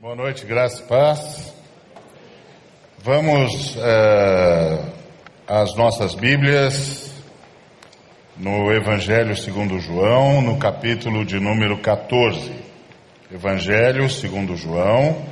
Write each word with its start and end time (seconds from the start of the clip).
Boa 0.00 0.16
noite, 0.16 0.46
graça 0.46 0.82
e 0.82 0.86
paz. 0.86 1.52
Vamos 3.00 3.76
uh, 3.76 4.92
às 5.46 5.76
nossas 5.76 6.14
Bíblias, 6.14 7.12
no 8.34 8.72
Evangelho 8.72 9.36
segundo 9.36 9.78
João, 9.78 10.40
no 10.40 10.58
capítulo 10.58 11.22
de 11.22 11.38
número 11.38 11.76
14. 11.82 12.50
Evangelho 13.30 14.08
segundo 14.08 14.56
João, 14.56 15.22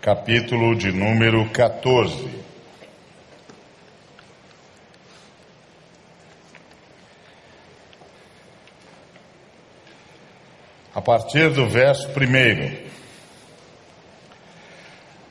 capítulo 0.00 0.74
de 0.74 0.90
número 0.90 1.46
14. 1.50 2.30
A 10.94 11.02
partir 11.02 11.50
do 11.50 11.68
verso 11.68 12.08
primeiro. 12.14 12.87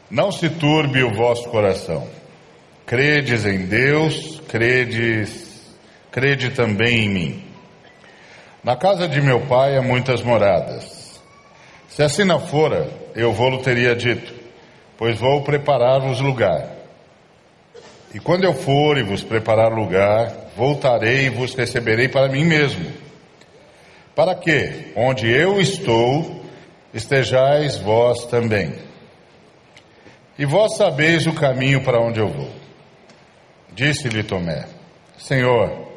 Não 0.09 0.31
se 0.31 0.49
turbe 0.49 1.03
o 1.03 1.13
vosso 1.13 1.49
coração. 1.49 2.07
Credes 2.85 3.45
em 3.45 3.65
Deus, 3.65 4.41
credes, 4.47 5.75
crede 6.09 6.51
também 6.51 7.05
em 7.05 7.09
mim. 7.09 7.43
Na 8.63 8.77
casa 8.77 9.07
de 9.07 9.21
meu 9.21 9.41
pai 9.41 9.75
há 9.75 9.81
muitas 9.81 10.21
moradas. 10.21 11.19
Se 11.89 12.01
assim 12.01 12.23
não 12.23 12.39
fora, 12.39 12.89
eu 13.15 13.33
vou-lo 13.33 13.61
teria 13.61 13.93
dito, 13.93 14.33
pois 14.97 15.19
vou 15.19 15.41
preparar-vos 15.41 16.21
lugar. 16.21 16.71
E 18.13 18.19
quando 18.19 18.45
eu 18.45 18.53
for 18.53 18.97
e 18.97 19.03
vos 19.03 19.23
preparar 19.23 19.73
lugar, 19.73 20.31
voltarei 20.55 21.25
e 21.25 21.29
vos 21.29 21.53
receberei 21.53 22.07
para 22.07 22.29
mim 22.29 22.45
mesmo. 22.45 22.89
Para 24.15 24.33
que, 24.33 24.93
onde 24.95 25.29
eu 25.29 25.59
estou, 25.59 26.45
estejais 26.93 27.77
vós 27.77 28.25
também. 28.25 28.86
E 30.37 30.45
vós 30.45 30.77
sabeis 30.77 31.25
o 31.25 31.33
caminho 31.33 31.83
para 31.83 31.99
onde 31.99 32.19
eu 32.19 32.27
vou. 32.27 32.51
Disse-lhe 33.73 34.23
Tomé: 34.23 34.65
Senhor, 35.17 35.87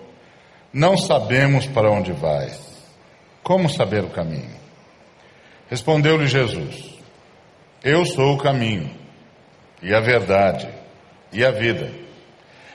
não 0.72 0.96
sabemos 0.96 1.66
para 1.66 1.90
onde 1.90 2.12
vais. 2.12 2.58
Como 3.42 3.68
saber 3.68 4.04
o 4.04 4.10
caminho? 4.10 4.54
Respondeu-lhe 5.68 6.26
Jesus: 6.26 6.98
Eu 7.82 8.04
sou 8.06 8.34
o 8.34 8.38
caminho, 8.38 8.90
e 9.82 9.94
a 9.94 10.00
verdade, 10.00 10.68
e 11.32 11.44
a 11.44 11.50
vida. 11.50 11.90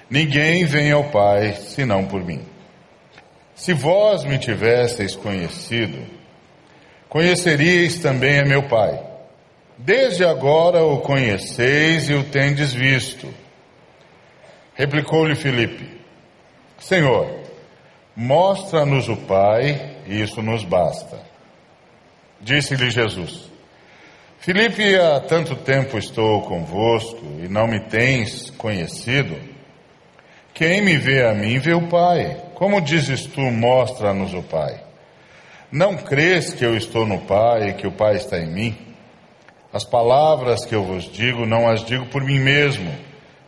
Ninguém 0.09 0.66
vem 0.66 0.91
ao 0.91 1.05
Pai 1.05 1.53
senão 1.53 2.05
por 2.05 2.23
mim. 2.23 2.45
Se 3.55 3.73
vós 3.73 4.23
me 4.23 4.38
tivesseis 4.38 5.16
conhecido, 5.16 6.05
conheceríeis 7.09 7.99
também 7.99 8.39
a 8.39 8.45
meu 8.45 8.63
Pai. 8.63 9.14
Desde 9.77 10.23
agora 10.23 10.83
o 10.83 11.01
conheceis 11.01 12.09
e 12.09 12.13
o 12.13 12.23
tendes 12.23 12.73
visto. 12.73 13.27
Replicou-lhe 14.73 15.35
Filipe: 15.35 15.99
Senhor, 16.79 17.41
mostra-nos 18.15 19.09
o 19.09 19.17
Pai, 19.17 19.97
e 20.07 20.21
isso 20.21 20.41
nos 20.41 20.63
basta. 20.63 21.19
Disse-lhe 22.39 22.89
Jesus: 22.89 23.51
Filipe, 24.39 24.95
há 24.95 25.19
tanto 25.19 25.55
tempo 25.55 25.97
estou 25.97 26.41
convosco 26.43 27.25
e 27.43 27.49
não 27.49 27.67
me 27.67 27.79
tens 27.81 28.51
conhecido. 28.51 29.35
Quem 30.53 30.81
me 30.81 30.95
vê 30.97 31.25
a 31.25 31.33
mim 31.33 31.59
vê 31.59 31.73
o 31.73 31.87
Pai. 31.89 32.41
Como 32.53 32.79
dizes 32.79 33.25
tu, 33.25 33.41
mostra-nos 33.41 34.33
o 34.33 34.41
Pai? 34.41 34.79
Não 35.69 35.97
crês 35.97 36.53
que 36.53 36.63
eu 36.63 36.77
estou 36.77 37.05
no 37.05 37.19
Pai 37.21 37.69
e 37.69 37.73
que 37.73 37.85
o 37.85 37.91
Pai 37.91 38.15
está 38.15 38.39
em 38.39 38.47
mim? 38.47 38.94
As 39.75 39.83
palavras 39.83 40.63
que 40.63 40.73
eu 40.73 40.85
vos 40.85 41.03
digo, 41.03 41.45
não 41.45 41.67
as 41.67 41.83
digo 41.83 42.05
por 42.05 42.23
mim 42.23 42.39
mesmo, 42.39 42.89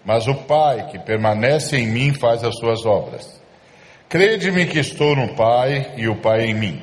mas 0.03 0.27
o 0.27 0.36
Pai 0.36 0.86
que 0.92 0.99
permanece 0.99 1.77
em 1.77 1.88
mim 1.88 2.14
faz 2.14 2.43
as 2.43 2.54
suas 2.58 2.86
obras. 2.86 3.42
Crede-me 4.10 4.66
que 4.66 4.77
estou 4.77 5.16
no 5.16 5.36
Pai 5.36 5.93
e 5.95 6.10
o 6.10 6.17
Pai 6.17 6.48
em 6.48 6.54
mim. 6.54 6.82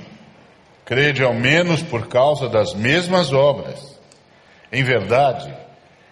Crede 0.87 1.22
ao 1.22 1.34
menos 1.34 1.83
por 1.83 2.09
causa 2.09 2.49
das 2.49 2.72
mesmas 2.72 3.34
obras. 3.34 4.00
Em 4.72 4.83
verdade, 4.83 5.54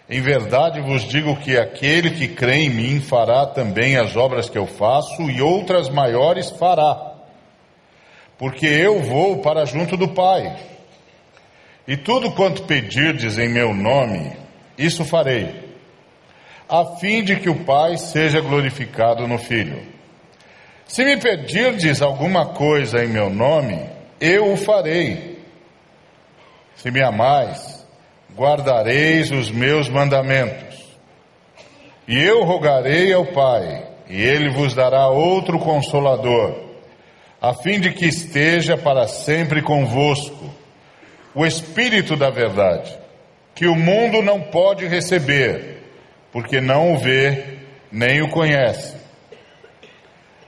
em 0.07 0.21
verdade 0.21 0.79
vos 0.81 1.01
digo 1.01 1.35
que 1.37 1.57
aquele 1.57 2.11
que 2.11 2.27
crê 2.27 2.57
em 2.57 2.69
mim 2.69 3.01
fará 3.01 3.47
também 3.47 3.97
as 3.97 4.15
obras 4.15 4.47
que 4.47 4.59
eu 4.59 4.67
faço 4.67 5.23
e 5.31 5.41
outras 5.41 5.89
maiores 5.89 6.51
fará. 6.51 7.13
Porque 8.37 8.67
eu 8.67 9.01
vou 9.01 9.39
para 9.39 9.65
junto 9.65 9.97
do 9.97 10.09
Pai. 10.09 10.72
E 11.87 11.97
tudo 11.97 12.31
quanto 12.31 12.63
pedirdes 12.63 13.37
em 13.37 13.49
meu 13.49 13.73
nome, 13.73 14.31
isso 14.77 15.03
farei, 15.03 15.75
a 16.69 16.97
fim 16.97 17.21
de 17.21 17.35
que 17.35 17.49
o 17.49 17.65
Pai 17.65 17.97
seja 17.97 18.39
glorificado 18.39 19.27
no 19.27 19.37
Filho. 19.37 19.81
Se 20.87 21.03
me 21.03 21.17
pedirdes 21.17 22.01
alguma 22.01 22.47
coisa 22.53 23.03
em 23.03 23.09
meu 23.09 23.29
nome, 23.29 23.89
eu 24.19 24.53
o 24.53 24.57
farei. 24.57 25.39
Se 26.75 26.89
me 26.89 27.03
amais, 27.03 27.85
guardareis 28.33 29.29
os 29.31 29.51
meus 29.51 29.89
mandamentos. 29.89 30.81
E 32.07 32.17
eu 32.17 32.43
rogarei 32.43 33.11
ao 33.11 33.25
Pai, 33.25 33.87
e 34.09 34.21
ele 34.21 34.49
vos 34.51 34.73
dará 34.73 35.09
outro 35.09 35.59
consolador, 35.59 36.55
a 37.41 37.53
fim 37.53 37.81
de 37.81 37.91
que 37.91 38.05
esteja 38.05 38.77
para 38.77 39.05
sempre 39.07 39.61
convosco 39.61 40.52
o 41.35 41.45
Espírito 41.45 42.15
da 42.15 42.29
Verdade, 42.29 42.97
que 43.55 43.65
o 43.67 43.75
mundo 43.75 44.21
não 44.21 44.41
pode 44.41 44.87
receber, 44.87 45.81
porque 46.31 46.61
não 46.61 46.93
o 46.93 46.97
vê 46.97 47.57
nem 47.91 48.21
o 48.21 48.29
conhece. 48.29 48.95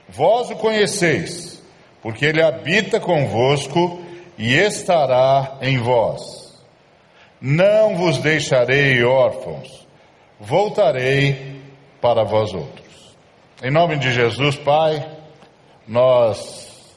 Vós 0.08 0.50
o 0.50 0.56
conheceis, 0.56 1.62
porque 2.02 2.24
ele 2.24 2.42
habita 2.42 3.00
convosco 3.00 4.02
e 4.38 4.54
estará 4.54 5.58
em 5.60 5.78
vós. 5.78 6.54
Não 7.40 7.96
vos 7.96 8.18
deixarei 8.18 9.02
órfãos, 9.04 9.86
voltarei 10.38 11.60
para 12.00 12.24
vós 12.24 12.52
outros. 12.54 13.16
Em 13.62 13.70
nome 13.70 13.96
de 13.96 14.12
Jesus, 14.12 14.56
Pai, 14.56 15.04
nós 15.86 16.94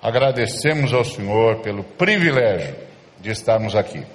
agradecemos 0.00 0.92
ao 0.92 1.04
Senhor 1.04 1.56
pelo 1.56 1.82
privilégio 1.82 2.85
de 3.26 3.32
estarmos 3.32 3.74
aqui. 3.74 4.06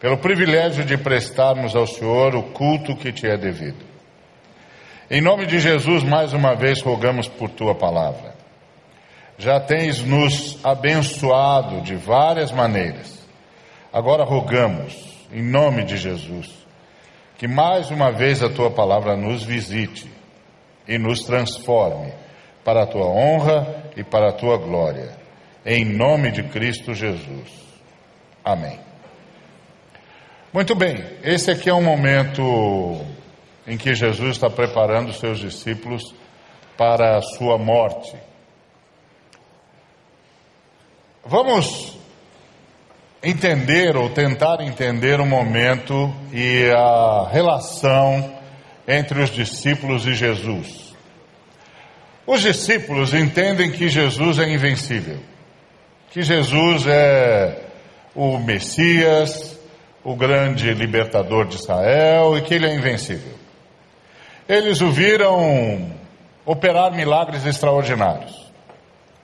Pelo 0.00 0.18
privilégio 0.18 0.84
de 0.84 0.98
prestarmos 0.98 1.76
ao 1.76 1.86
Senhor 1.86 2.34
o 2.34 2.42
culto 2.42 2.96
que 2.96 3.12
te 3.12 3.24
é 3.28 3.36
devido. 3.36 3.86
Em 5.08 5.20
nome 5.20 5.46
de 5.46 5.60
Jesus, 5.60 6.02
mais 6.02 6.32
uma 6.32 6.56
vez 6.56 6.82
rogamos 6.82 7.28
por 7.28 7.48
tua 7.50 7.76
palavra. 7.76 8.34
Já 9.38 9.60
tens 9.60 10.02
nos 10.02 10.58
abençoado 10.64 11.80
de 11.82 11.94
várias 11.94 12.50
maneiras. 12.50 13.16
Agora 13.92 14.24
rogamos, 14.24 14.92
em 15.32 15.42
nome 15.42 15.84
de 15.84 15.96
Jesus, 15.96 16.52
que 17.38 17.46
mais 17.46 17.92
uma 17.92 18.10
vez 18.10 18.42
a 18.42 18.50
tua 18.50 18.72
palavra 18.72 19.16
nos 19.16 19.44
visite 19.44 20.10
e 20.86 20.98
nos 20.98 21.20
transforme 21.20 22.12
para 22.64 22.82
a 22.82 22.86
tua 22.86 23.06
honra 23.06 23.84
e 23.96 24.02
para 24.02 24.30
a 24.30 24.32
tua 24.32 24.56
glória. 24.58 25.16
Em 25.64 25.84
nome 25.84 26.32
de 26.32 26.42
Cristo 26.42 26.92
Jesus. 26.92 27.67
Amém. 28.48 28.80
Muito 30.54 30.74
bem, 30.74 31.04
esse 31.22 31.50
aqui 31.50 31.68
é 31.68 31.74
um 31.74 31.82
momento 31.82 33.04
em 33.66 33.76
que 33.76 33.94
Jesus 33.94 34.36
está 34.36 34.48
preparando 34.48 35.10
os 35.10 35.18
seus 35.18 35.38
discípulos 35.38 36.14
para 36.74 37.18
a 37.18 37.20
sua 37.20 37.58
morte. 37.58 38.16
Vamos 41.22 41.94
entender 43.22 43.94
ou 43.98 44.08
tentar 44.08 44.62
entender 44.62 45.20
o 45.20 45.26
momento 45.26 46.10
e 46.32 46.70
a 46.70 47.28
relação 47.30 48.34
entre 48.88 49.20
os 49.20 49.28
discípulos 49.28 50.06
e 50.06 50.14
Jesus. 50.14 50.94
Os 52.26 52.40
discípulos 52.40 53.12
entendem 53.12 53.70
que 53.70 53.90
Jesus 53.90 54.38
é 54.38 54.48
invencível, 54.48 55.18
que 56.10 56.22
Jesus 56.22 56.86
é 56.86 57.67
o 58.18 58.36
Messias, 58.36 59.56
o 60.02 60.16
grande 60.16 60.74
libertador 60.74 61.46
de 61.46 61.54
Israel 61.54 62.36
e 62.36 62.42
que 62.42 62.52
ele 62.52 62.66
é 62.66 62.74
invencível. 62.74 63.32
Eles 64.48 64.80
o 64.80 64.90
viram 64.90 65.92
operar 66.44 66.92
milagres 66.92 67.46
extraordinários. 67.46 68.50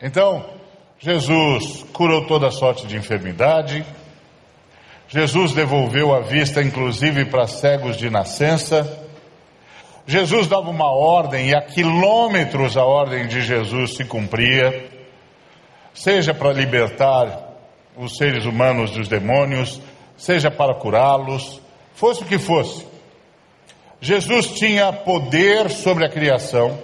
Então, 0.00 0.49
Jesus 1.00 1.85
curou 1.93 2.25
toda 2.26 2.52
sorte 2.52 2.87
de 2.87 2.96
enfermidade, 2.96 3.85
Jesus 5.08 5.52
devolveu 5.52 6.14
a 6.14 6.20
vista, 6.20 6.62
inclusive 6.62 7.25
para 7.25 7.49
cegos 7.49 7.96
de 7.96 8.08
nascença. 8.08 9.00
Jesus 10.06 10.46
dava 10.46 10.70
uma 10.70 10.91
ordem 10.91 11.49
e 11.49 11.55
a 11.55 11.62
quilômetros 11.62 12.76
a 12.76 12.85
ordem 12.85 13.26
de 13.26 13.43
Jesus 13.43 13.96
se 13.96 14.05
cumpria, 14.05 14.88
seja 15.93 16.32
para 16.32 16.52
libertar 16.52 17.54
os 17.96 18.17
seres 18.17 18.44
humanos 18.44 18.91
dos 18.91 19.08
demônios, 19.08 19.81
seja 20.17 20.50
para 20.50 20.75
curá-los, 20.75 21.61
fosse 21.94 22.23
o 22.23 22.26
que 22.26 22.38
fosse. 22.38 22.87
Jesus 24.00 24.52
tinha 24.52 24.93
poder 24.93 25.70
sobre 25.70 26.05
a 26.05 26.11
criação, 26.11 26.79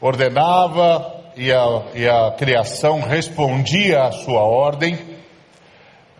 ordenava 0.00 1.20
e 1.36 1.52
a, 1.52 1.82
e 1.94 2.08
a 2.08 2.30
criação 2.32 3.00
respondia 3.00 4.04
à 4.04 4.12
sua 4.12 4.42
ordem, 4.42 4.94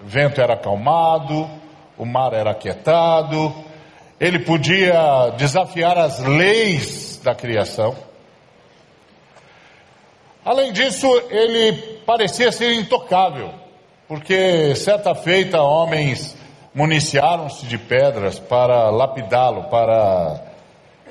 o 0.02 0.06
vento 0.06 0.40
era 0.40 0.54
acalmado, 0.54 1.48
o 1.96 2.04
mar 2.04 2.32
era 2.32 2.50
aquietado, 2.50 3.54
ele 4.18 4.40
podia 4.40 5.30
desafiar 5.36 5.98
as 5.98 6.20
leis 6.20 7.20
da 7.22 7.34
criação. 7.34 7.96
Além 10.44 10.72
disso, 10.72 11.06
ele 11.30 11.72
parecia 12.04 12.50
ser 12.50 12.74
intocável, 12.74 13.54
porque 14.08 14.74
certa 14.74 15.14
feita 15.14 15.62
homens 15.62 16.36
municiaram-se 16.74 17.66
de 17.66 17.78
pedras 17.78 18.38
para 18.38 18.90
lapidá-lo, 18.90 19.64
para 19.64 20.42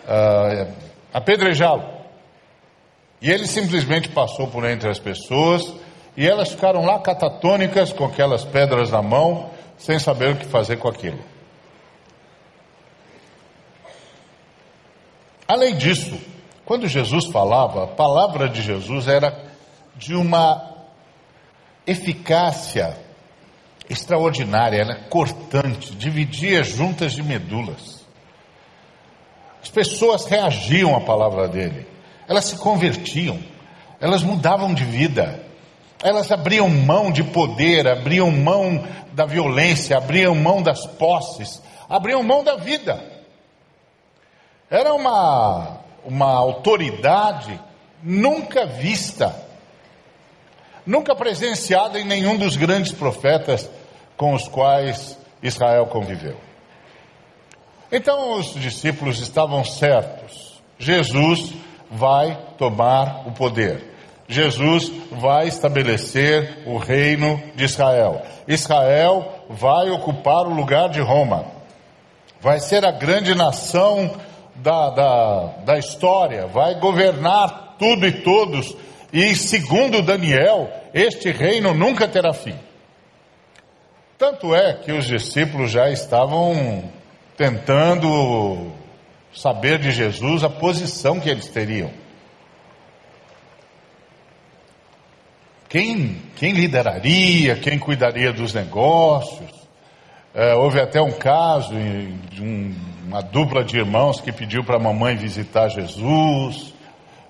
uh, 0.03 0.73
apedrejá-lo. 1.13 1.83
E 3.21 3.31
ele 3.31 3.47
simplesmente 3.47 4.09
passou 4.09 4.47
por 4.47 4.65
entre 4.65 4.89
as 4.89 4.99
pessoas 4.99 5.71
e 6.17 6.27
elas 6.27 6.49
ficaram 6.49 6.83
lá 6.83 6.99
catatônicas 6.99 7.93
com 7.93 8.05
aquelas 8.05 8.43
pedras 8.43 8.91
na 8.91 9.01
mão, 9.01 9.49
sem 9.77 9.97
saber 9.97 10.31
o 10.31 10.35
que 10.35 10.45
fazer 10.45 10.77
com 10.77 10.87
aquilo. 10.87 11.19
Além 15.47 15.75
disso, 15.75 16.19
quando 16.71 16.87
Jesus 16.87 17.25
falava, 17.25 17.83
a 17.83 17.87
palavra 17.87 18.47
de 18.47 18.61
Jesus 18.61 19.05
era 19.05 19.37
de 19.93 20.15
uma 20.15 20.71
eficácia 21.85 22.97
extraordinária, 23.89 24.77
ela 24.77 24.93
é 24.93 25.09
cortante, 25.09 25.93
dividia 25.93 26.63
juntas 26.63 27.11
de 27.11 27.21
medulas. 27.21 28.05
As 29.61 29.69
pessoas 29.69 30.25
reagiam 30.27 30.95
à 30.95 31.01
palavra 31.01 31.49
dele, 31.49 31.85
elas 32.25 32.45
se 32.45 32.55
convertiam, 32.55 33.37
elas 33.99 34.23
mudavam 34.23 34.73
de 34.73 34.85
vida, 34.85 35.43
elas 36.01 36.31
abriam 36.31 36.69
mão 36.69 37.11
de 37.11 37.21
poder, 37.21 37.85
abriam 37.85 38.31
mão 38.31 38.87
da 39.11 39.25
violência, 39.25 39.97
abriam 39.97 40.33
mão 40.33 40.61
das 40.61 40.87
posses, 40.87 41.61
abriam 41.89 42.23
mão 42.23 42.45
da 42.45 42.55
vida. 42.55 43.11
Era 44.69 44.93
uma, 44.93 45.80
uma 46.05 46.31
autoridade 46.31 47.59
nunca 48.03 48.65
vista, 48.65 49.35
nunca 50.85 51.15
presenciada 51.15 51.99
em 51.99 52.05
nenhum 52.05 52.37
dos 52.37 52.55
grandes 52.55 52.91
profetas 52.91 53.69
com 54.17 54.33
os 54.33 54.47
quais 54.47 55.17
Israel 55.41 55.87
conviveu. 55.87 56.37
Então 57.91 58.39
os 58.39 58.53
discípulos 58.53 59.19
estavam 59.19 59.63
certos: 59.63 60.61
Jesus 60.77 61.53
vai 61.89 62.37
tomar 62.57 63.27
o 63.27 63.31
poder. 63.31 63.91
Jesus 64.27 64.89
vai 65.11 65.49
estabelecer 65.49 66.63
o 66.65 66.77
reino 66.77 67.41
de 67.53 67.65
Israel. 67.65 68.21
Israel 68.47 69.45
vai 69.49 69.89
ocupar 69.89 70.47
o 70.47 70.53
lugar 70.53 70.87
de 70.87 71.01
Roma. 71.01 71.45
Vai 72.39 72.61
ser 72.61 72.85
a 72.85 72.91
grande 72.91 73.35
nação 73.35 74.09
da, 74.55 74.89
da, 74.89 75.43
da 75.65 75.77
história. 75.77 76.47
Vai 76.47 76.79
governar 76.79 77.75
tudo 77.77 78.05
e 78.05 78.11
todos. 78.11 78.75
E 79.11 79.35
segundo 79.35 80.01
Daniel, 80.01 80.69
este 80.93 81.31
reino 81.31 81.73
nunca 81.73 82.07
terá 82.07 82.33
fim. 82.33 82.55
Tanto 84.17 84.53
é 84.53 84.73
que 84.73 84.91
os 84.91 85.05
discípulos 85.05 85.71
já 85.71 85.89
estavam 85.89 86.91
tentando 87.35 88.71
saber 89.33 89.79
de 89.79 89.91
Jesus 89.91 90.43
a 90.43 90.49
posição 90.49 91.19
que 91.19 91.29
eles 91.29 91.47
teriam. 91.47 91.89
Quem, 95.67 96.21
quem 96.35 96.51
lideraria, 96.51 97.55
quem 97.55 97.79
cuidaria 97.79 98.33
dos 98.33 98.53
negócios? 98.53 99.60
É, 100.33 100.55
houve 100.55 100.79
até 100.79 101.01
um 101.01 101.11
caso 101.11 101.73
de 102.29 102.41
um, 102.41 102.73
uma 103.05 103.21
dupla 103.21 103.65
de 103.65 103.77
irmãos 103.77 104.21
que 104.21 104.31
pediu 104.31 104.63
para 104.63 104.77
a 104.77 104.79
mamãe 104.79 105.15
visitar 105.17 105.67
Jesus, 105.67 106.73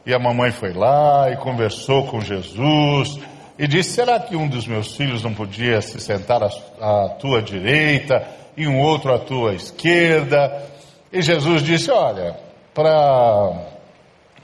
e 0.05 0.13
a 0.13 0.19
mamãe 0.19 0.51
foi 0.51 0.71
lá 0.71 1.31
e 1.31 1.37
conversou 1.37 2.05
com 2.05 2.21
Jesus, 2.21 3.19
e 3.57 3.67
disse: 3.67 3.93
Será 3.93 4.19
que 4.19 4.35
um 4.35 4.47
dos 4.47 4.67
meus 4.67 4.95
filhos 4.95 5.23
não 5.23 5.33
podia 5.33 5.81
se 5.81 5.99
sentar 5.99 6.43
à, 6.43 6.49
à 6.79 7.09
tua 7.09 7.41
direita 7.41 8.23
e 8.55 8.67
um 8.67 8.79
outro 8.79 9.11
à 9.11 9.17
tua 9.17 9.55
esquerda? 9.55 10.63
E 11.11 11.23
Jesus 11.23 11.63
disse: 11.63 11.89
Olha, 11.89 12.37
para 12.71 13.65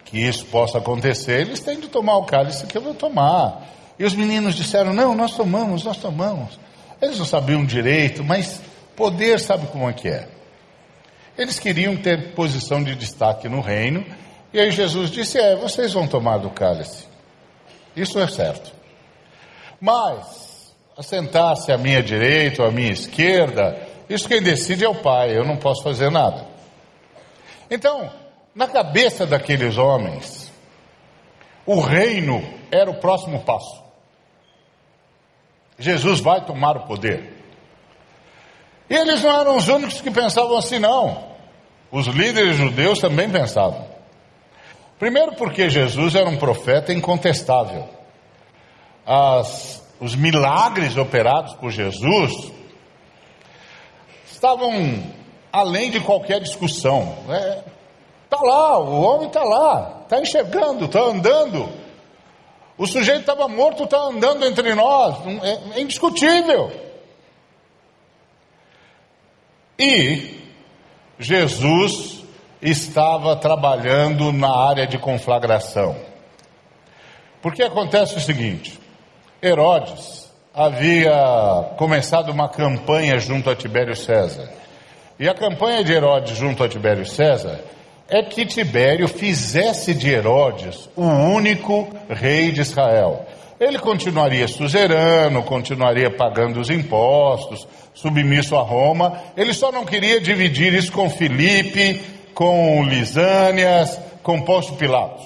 que 0.03 0.18
isso 0.18 0.45
possa 0.45 0.80
acontecer, 0.80 1.42
eles 1.42 1.60
têm 1.60 1.80
de 1.80 1.89
tomar 1.89 2.18
o 2.18 2.24
cálice 2.24 2.65
que 2.65 2.75
eu 2.75 2.81
vou 2.81 2.95
tomar. 2.95 3.68
E 4.00 4.03
os 4.03 4.15
meninos 4.15 4.56
disseram: 4.56 4.94
Não, 4.94 5.13
nós 5.13 5.36
tomamos, 5.36 5.83
nós 5.83 5.98
tomamos. 5.98 6.60
Eles 7.02 7.20
não 7.20 7.26
sabiam 7.26 7.66
direito, 7.66 8.24
mas 8.24 8.62
poder 8.96 9.40
sabe 9.40 9.68
como 9.68 9.90
é 9.90 9.94
que 9.94 10.08
é. 10.08 10.28
Eles 11.38 11.60
queriam 11.60 11.96
ter 11.96 12.34
posição 12.34 12.84
de 12.84 12.96
destaque 12.96 13.48
no 13.48 13.62
reino, 13.62 14.04
e 14.52 14.60
aí 14.60 14.72
Jesus 14.72 15.12
disse: 15.12 15.38
É, 15.38 15.56
vocês 15.56 15.94
vão 15.94 16.08
tomar 16.08 16.38
do 16.38 16.50
cálice. 16.50 17.06
Isso 17.96 18.20
é 18.20 18.28
certo. 18.28 18.72
Mas, 19.80 20.74
assentar-se 20.98 21.72
à 21.72 21.78
minha 21.78 22.02
direita 22.02 22.64
ou 22.64 22.68
à 22.68 22.72
minha 22.72 22.92
esquerda, 22.92 23.78
isso 24.10 24.28
quem 24.28 24.42
decide 24.42 24.84
é 24.84 24.90
o 24.90 24.96
Pai, 24.96 25.38
eu 25.38 25.46
não 25.46 25.58
posso 25.58 25.84
fazer 25.84 26.10
nada. 26.10 26.46
Então, 27.70 28.10
na 28.56 28.68
cabeça 28.68 29.26
daqueles 29.26 29.78
homens, 29.78 30.52
o 31.66 31.80
reino 31.80 32.44
era 32.72 32.90
o 32.90 32.96
próximo 32.96 33.42
passo. 33.42 33.87
Jesus 35.77 36.19
vai 36.19 36.44
tomar 36.45 36.77
o 36.77 36.88
poder. 36.88 37.33
E 38.89 38.95
eles 38.95 39.21
não 39.24 39.39
eram 39.39 39.57
os 39.57 39.68
únicos 39.68 40.01
que 40.01 40.09
pensavam 40.09 40.57
assim, 40.57 40.79
não. 40.79 41.35
Os 41.91 42.07
líderes 42.07 42.56
judeus 42.56 43.00
também 43.00 43.29
pensavam. 43.29 43.85
Primeiro, 44.97 45.33
porque 45.35 45.69
Jesus 45.69 46.15
era 46.15 46.27
um 46.27 46.38
profeta 46.38 46.91
incontestável 46.91 47.97
as, 49.07 49.81
os 50.01 50.15
milagres 50.15 50.97
operados 50.97 51.53
por 51.53 51.72
Jesus 51.72 52.51
estavam 54.29 55.01
além 55.51 55.89
de 55.89 56.01
qualquer 56.01 56.41
discussão. 56.41 57.15
Está 57.22 57.36
é, 57.38 57.63
tá 58.29 58.41
lá, 58.41 58.77
o 58.79 59.01
homem 59.01 59.27
está 59.27 59.43
lá, 59.43 60.01
está 60.03 60.22
enxergando, 60.22 60.86
está 60.86 61.00
andando. 61.00 61.69
O 62.77 62.86
sujeito 62.86 63.22
estava 63.22 63.48
morto, 63.48 63.84
está 63.86 63.98
andando 63.98 64.46
entre 64.46 64.75
nós, 64.75 65.15
é, 65.43 65.79
é 65.79 65.81
indiscutível. 65.81 66.72
E 69.79 70.38
Jesus 71.19 72.24
estava 72.62 73.36
trabalhando 73.36 74.31
na 74.31 74.50
área 74.50 74.86
de 74.86 74.98
conflagração. 74.98 75.96
Porque 77.41 77.63
acontece 77.63 78.15
o 78.15 78.19
seguinte: 78.19 78.79
Herodes 79.41 80.31
havia 80.53 81.74
começado 81.77 82.29
uma 82.29 82.50
campanha 82.50 83.19
junto 83.19 83.50
a 83.50 83.55
Tibério 83.55 83.96
César. 83.96 84.51
E 85.19 85.27
a 85.27 85.34
campanha 85.34 85.84
de 85.84 85.93
Herodes 85.93 86.38
junto 86.38 86.63
a 86.63 86.69
Tibério 86.69 87.05
César 87.05 87.60
é 88.10 88.24
que 88.24 88.46
Tibério 88.46 89.08
fizesse 89.08 89.94
de 89.94 90.10
Herodes 90.10 90.90
o 90.96 91.04
único 91.04 91.90
rei 92.10 92.52
de 92.52 92.62
Israel. 92.62 93.26
Ele 93.60 93.80
continuaria 93.80 94.48
suzerano, 94.48 95.44
continuaria 95.44 96.10
pagando 96.10 96.60
os 96.60 96.70
impostos, 96.70 97.68
submisso 97.94 98.56
a 98.56 98.62
Roma. 98.62 99.20
Ele 99.36 99.52
só 99.52 99.72
não 99.72 99.84
queria 99.84 100.22
dividir 100.22 100.74
isso 100.74 100.92
com 100.92 101.10
Filipe, 101.10 102.00
com 102.34 102.84
Lisânias, 102.84 104.00
com 104.22 104.42
Pôncio 104.42 104.76
Pilatos. 104.76 105.26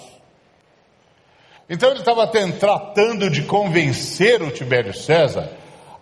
Então 1.70 1.90
ele 1.90 2.00
estava 2.00 2.28
tratando 2.28 3.30
de 3.30 3.44
convencer 3.44 4.42
o 4.42 4.52
Tibério 4.52 4.94
César 4.94 5.50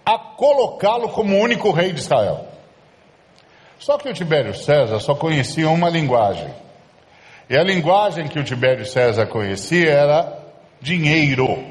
a 0.06 0.18
colocá-lo 0.18 1.10
como 1.10 1.38
único 1.38 1.72
rei 1.72 1.92
de 1.92 2.00
Israel. 2.00 2.48
Só 3.78 3.98
que 3.98 4.10
o 4.10 4.14
Tibério 4.14 4.56
César 4.56 5.00
só 5.00 5.16
conhecia 5.16 5.70
uma 5.70 5.90
linguagem. 5.90 6.50
E 7.50 7.58
a 7.58 7.63
linguagem 7.63 8.27
que 8.27 8.38
o 8.38 8.44
Tibério 8.44 8.86
César 8.86 9.25
conhecia 9.25 9.89
era 9.89 10.39
dinheiro. 10.79 11.65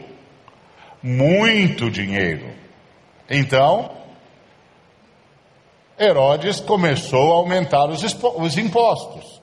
Muito 1.00 1.88
dinheiro. 1.88 2.50
Então, 3.30 3.90
Herodes 5.98 6.58
começou 6.60 7.32
a 7.32 7.36
aumentar 7.36 7.88
os, 7.88 8.02
os 8.02 8.58
impostos. 8.58 9.40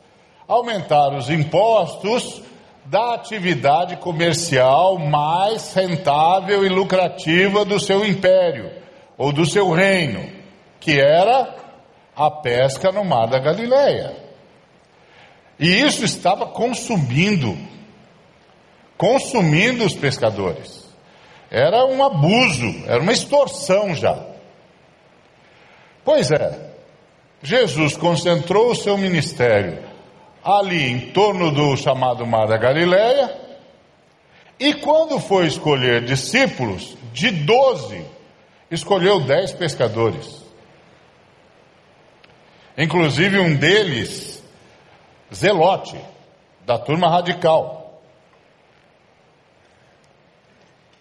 Aumentar 0.47 1.15
os 1.15 1.29
impostos 1.29 2.41
da 2.85 3.15
atividade 3.15 3.95
comercial 3.97 4.99
mais 4.99 5.73
rentável 5.73 6.65
e 6.65 6.69
lucrativa 6.69 7.63
do 7.63 7.79
seu 7.79 8.05
império 8.05 8.71
ou 9.17 9.31
do 9.31 9.45
seu 9.45 9.71
reino. 9.71 10.35
que 10.79 10.99
era 10.99 11.55
a 12.15 12.29
pesca 12.29 12.91
no 12.91 13.03
mar 13.03 13.27
da 13.27 13.39
Galileia. 13.39 14.24
E 15.59 15.81
isso 15.81 16.03
estava 16.03 16.47
consumindo, 16.47 17.57
consumindo 18.97 19.85
os 19.85 19.93
pescadores. 19.93 20.85
Era 21.49 21.85
um 21.85 22.03
abuso, 22.03 22.83
era 22.87 23.01
uma 23.01 23.13
extorsão 23.13 23.95
já. 23.95 24.25
Pois 26.03 26.29
é, 26.31 26.71
Jesus 27.41 27.95
concentrou 27.95 28.71
o 28.71 28.75
seu 28.75 28.97
ministério 28.97 29.83
ali 30.43 30.91
em 30.91 30.99
torno 31.11 31.51
do 31.51 31.75
chamado 31.75 32.25
Mar 32.27 32.47
da 32.47 32.55
Galileia, 32.55 33.35
e 34.59 34.75
quando 34.75 35.19
foi 35.19 35.47
escolher 35.47 36.05
discípulos, 36.05 36.95
de 37.11 37.31
doze, 37.31 38.05
escolheu 38.69 39.21
dez 39.21 39.51
pescadores. 39.51 40.43
Inclusive 42.77 43.39
um 43.39 43.55
deles, 43.55 44.34
Zelote, 45.33 45.99
da 46.65 46.77
turma 46.77 47.09
radical. 47.09 48.01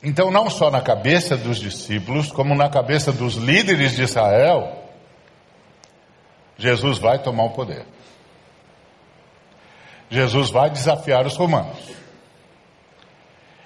Então, 0.02 0.30
não 0.30 0.50
só 0.50 0.70
na 0.70 0.82
cabeça 0.82 1.36
dos 1.36 1.58
discípulos, 1.58 2.30
como 2.30 2.54
na 2.54 2.68
cabeça 2.68 3.10
dos 3.10 3.36
líderes 3.36 3.96
de 3.96 4.02
Israel, 4.02 4.84
Jesus 6.58 6.98
vai 6.98 7.18
tomar 7.18 7.44
o 7.44 7.50
poder. 7.50 7.86
Jesus 10.10 10.50
vai 10.50 10.70
desafiar 10.70 11.26
os 11.26 11.36
romanos. 11.36 11.78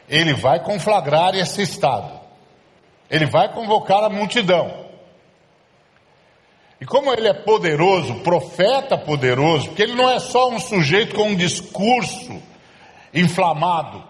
Ele 0.09 0.33
vai 0.33 0.61
conflagrar 0.61 1.35
esse 1.35 1.61
estado. 1.61 2.19
Ele 3.11 3.27
vai 3.27 3.53
convocar 3.53 4.05
a 4.05 4.09
multidão. 4.09 4.88
E 6.81 6.87
como 6.87 7.13
ele 7.13 7.27
é 7.27 7.35
poderoso, 7.35 8.15
profeta 8.21 8.97
poderoso, 8.97 9.69
porque 9.69 9.83
ele 9.83 9.95
não 9.95 10.09
é 10.09 10.21
só 10.21 10.49
um 10.49 10.61
sujeito 10.61 11.15
com 11.15 11.31
um 11.31 11.37
discurso 11.37 12.41
inflamado. 13.13 14.05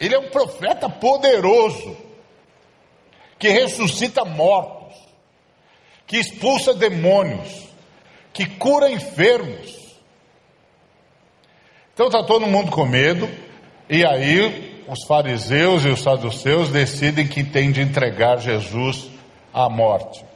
Ele 0.00 0.14
é 0.14 0.18
um 0.18 0.28
profeta 0.28 0.88
poderoso, 0.88 1.96
que 3.38 3.48
ressuscita 3.48 4.24
mortos, 4.24 4.96
que 6.06 6.16
expulsa 6.16 6.74
demônios, 6.74 7.68
que 8.32 8.46
cura 8.46 8.90
enfermos. 8.90 9.82
Então 11.94 12.06
está 12.06 12.24
todo 12.24 12.46
mundo 12.46 12.72
com 12.72 12.84
medo, 12.84 13.28
e 13.88 14.04
aí 14.04 14.84
os 14.88 15.04
fariseus 15.04 15.84
e 15.84 15.88
os 15.88 16.02
saduceus 16.02 16.70
decidem 16.70 17.28
que 17.28 17.44
tem 17.44 17.70
de 17.70 17.80
entregar 17.80 18.38
Jesus 18.38 19.08
à 19.54 19.68
morte. 19.68 20.31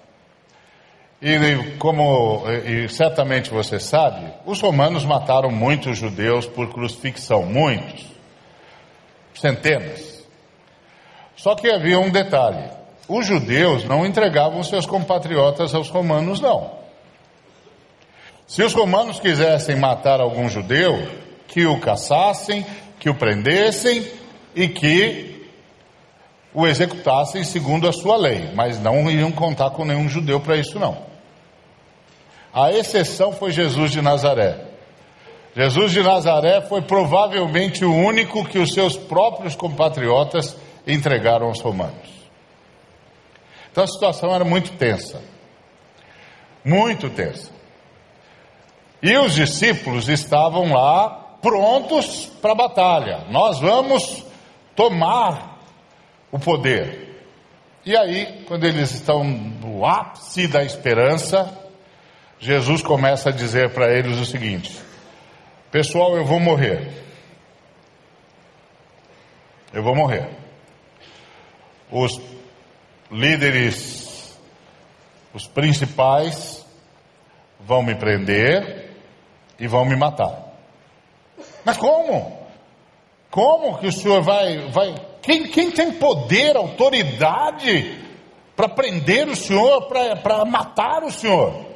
E 1.21 1.77
como 1.79 2.45
e 2.49 2.89
certamente 2.89 3.51
você 3.51 3.81
sabe, 3.81 4.33
os 4.45 4.61
romanos 4.61 5.05
mataram 5.05 5.51
muitos 5.51 5.97
judeus 5.97 6.47
por 6.47 6.71
crucifixão, 6.71 7.43
muitos, 7.45 8.05
centenas. 9.35 10.27
Só 11.35 11.55
que 11.55 11.71
havia 11.71 11.99
um 11.99 12.11
detalhe: 12.11 12.71
os 13.09 13.27
judeus 13.27 13.85
não 13.85 14.05
entregavam 14.05 14.63
seus 14.63 14.85
compatriotas 14.85 15.75
aos 15.75 15.89
romanos, 15.89 16.41
não. 16.41 16.77
Se 18.47 18.63
os 18.63 18.75
romanos 18.75 19.19
quisessem 19.19 19.77
matar 19.77 20.21
algum 20.21 20.49
judeu, 20.49 21.09
que 21.49 21.67
o 21.67 21.81
caçassem, 21.81 22.65
que 23.01 23.09
o 23.09 23.15
prendessem 23.15 24.07
e 24.55 24.69
que 24.69 25.36
o 26.57 26.67
executassem 26.67 27.45
segundo 27.45 27.87
a 27.87 27.93
sua 27.93 28.17
lei, 28.17 28.51
mas 28.55 28.81
não 28.81 29.11
iriam 29.11 29.31
contar 29.31 29.69
com 29.73 29.85
nenhum 29.85 30.09
judeu 30.09 30.41
para 30.41 30.57
isso 30.57 30.79
não. 30.79 30.97
A 32.51 32.73
exceção 32.73 33.31
foi 33.31 33.51
Jesus 33.51 33.91
de 33.91 34.01
Nazaré. 34.01 34.65
Jesus 35.55 35.93
de 35.93 36.03
Nazaré 36.03 36.63
foi 36.63 36.81
provavelmente 36.81 37.85
o 37.85 37.95
único 37.95 38.43
que 38.47 38.59
os 38.59 38.73
seus 38.73 38.97
próprios 38.97 39.55
compatriotas 39.55 40.57
entregaram 40.87 41.49
aos 41.49 41.61
romanos. 41.61 42.09
Então 43.71 43.85
a 43.85 43.87
situação 43.87 44.35
era 44.35 44.45
muito 44.45 44.73
tensa. 44.79 45.21
Muito 46.65 47.11
tensa. 47.11 47.53
E 49.03 49.15
os 49.19 49.35
discípulos 49.35 50.09
estavam 50.09 50.73
lá 50.73 51.37
prontos 51.43 52.25
para 52.41 52.53
a 52.53 52.57
batalha. 52.57 53.27
Nós 53.29 53.61
vamos 53.61 54.25
tomar 54.75 55.56
o 56.31 56.39
poder. 56.39 57.07
E 57.85 57.97
aí, 57.97 58.45
quando 58.49 58.65
eles 58.65 58.91
estão 58.91 59.23
no 59.23 59.87
ápice 59.87 60.49
da 60.49 60.65
esperança, 60.65 61.57
Jesus 62.39 62.83
começa 62.83 63.29
a 63.29 63.33
dizer 63.33 63.73
para 63.73 63.93
eles 63.93 64.19
o 64.19 64.25
seguinte: 64.25 64.77
Pessoal, 65.71 66.17
eu 66.17 66.25
vou 66.25 66.41
morrer. 66.41 66.91
Eu 69.73 69.83
vou 69.83 69.95
morrer. 69.95 70.29
Os 71.91 72.21
líderes, 73.11 74.37
os 75.33 75.47
principais, 75.47 76.67
vão 77.61 77.83
me 77.83 77.95
prender 77.95 78.91
e 79.59 79.67
vão 79.67 79.85
me 79.85 79.97
matar. 79.97 80.45
Mas 81.65 81.77
como? 81.77 82.47
Como 83.31 83.79
que 83.79 83.87
o 83.87 83.93
senhor 83.93 84.23
vai. 84.23 84.69
vai 84.69 84.95
quem, 85.27 85.43
quem 85.49 85.73
tem 85.73 85.91
poder, 85.91 86.57
autoridade 86.57 87.99
para 88.55 88.69
prender 88.69 89.29
o 89.29 89.35
senhor, 89.35 89.89
para 90.23 90.45
matar 90.45 91.03
o 91.03 91.11
senhor? 91.11 91.67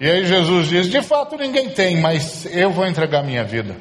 E 0.00 0.10
aí 0.10 0.24
Jesus 0.24 0.68
diz: 0.68 0.88
De 0.88 1.02
fato 1.02 1.36
ninguém 1.36 1.68
tem, 1.68 2.00
mas 2.00 2.46
eu 2.46 2.70
vou 2.70 2.86
entregar 2.86 3.22
minha 3.22 3.44
vida. 3.44 3.76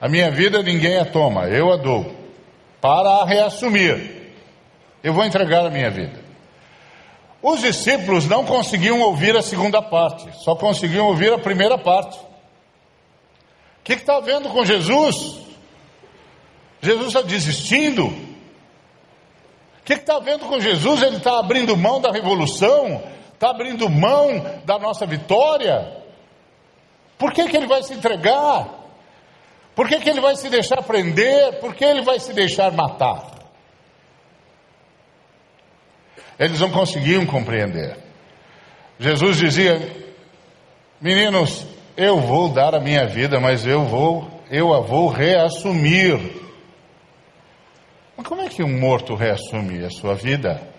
A 0.00 0.08
minha 0.08 0.32
vida 0.32 0.64
ninguém 0.64 0.98
a 0.98 1.04
toma, 1.04 1.46
eu 1.46 1.72
a 1.72 1.76
dou 1.76 2.12
para 2.80 3.22
a 3.22 3.24
reassumir. 3.24 4.34
Eu 5.00 5.12
vou 5.12 5.24
entregar 5.24 5.64
a 5.64 5.70
minha 5.70 5.88
vida. 5.88 6.20
Os 7.40 7.60
discípulos 7.60 8.26
não 8.26 8.44
conseguiam 8.44 9.00
ouvir 9.00 9.36
a 9.36 9.42
segunda 9.42 9.80
parte, 9.80 10.28
só 10.42 10.56
conseguiam 10.56 11.06
ouvir 11.06 11.32
a 11.32 11.38
primeira 11.38 11.78
parte. 11.78 12.18
O 12.18 13.84
que 13.84 13.92
está 13.92 14.18
vendo 14.18 14.48
com 14.48 14.64
Jesus? 14.64 15.45
Jesus 16.86 17.08
está 17.08 17.22
desistindo? 17.22 18.06
O 18.06 19.84
que 19.84 19.94
está 19.94 20.20
vendo 20.20 20.46
com 20.46 20.60
Jesus? 20.60 21.02
Ele 21.02 21.16
está 21.16 21.40
abrindo 21.40 21.76
mão 21.76 22.00
da 22.00 22.12
revolução? 22.12 23.02
Está 23.34 23.50
abrindo 23.50 23.90
mão 23.90 24.60
da 24.64 24.78
nossa 24.78 25.04
vitória? 25.04 26.04
Por 27.18 27.32
que, 27.32 27.48
que 27.48 27.56
ele 27.56 27.66
vai 27.66 27.82
se 27.82 27.92
entregar? 27.92 28.68
Por 29.74 29.88
que, 29.88 29.98
que 29.98 30.08
ele 30.08 30.20
vai 30.20 30.36
se 30.36 30.48
deixar 30.48 30.80
prender? 30.82 31.58
Por 31.58 31.74
que 31.74 31.84
ele 31.84 32.02
vai 32.02 32.20
se 32.20 32.32
deixar 32.32 32.70
matar? 32.70 33.32
Eles 36.38 36.60
não 36.60 36.70
conseguiam 36.70 37.26
compreender. 37.26 37.98
Jesus 38.98 39.38
dizia: 39.38 39.76
Meninos, 41.00 41.66
eu 41.96 42.20
vou 42.20 42.48
dar 42.48 42.76
a 42.76 42.80
minha 42.80 43.06
vida, 43.06 43.40
mas 43.40 43.66
eu 43.66 43.84
vou, 43.84 44.30
eu 44.50 44.72
a 44.72 44.80
vou 44.80 45.08
reassumir. 45.08 46.45
Mas 48.16 48.26
como 48.26 48.42
é 48.42 48.48
que 48.48 48.62
um 48.62 48.78
morto 48.78 49.14
reassume 49.14 49.84
a 49.84 49.90
sua 49.90 50.14
vida? 50.14 50.76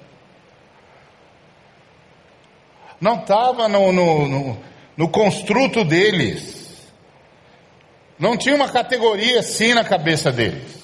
não 3.00 3.16
estava 3.20 3.68
no, 3.68 3.92
no, 3.92 4.28
no, 4.28 4.58
no 4.96 5.10
construto 5.10 5.84
deles. 5.84 6.88
Não 8.20 8.36
tinha 8.36 8.56
uma 8.56 8.70
categoria 8.70 9.40
assim 9.40 9.74
na 9.74 9.84
cabeça 9.84 10.32
deles. 10.32 10.78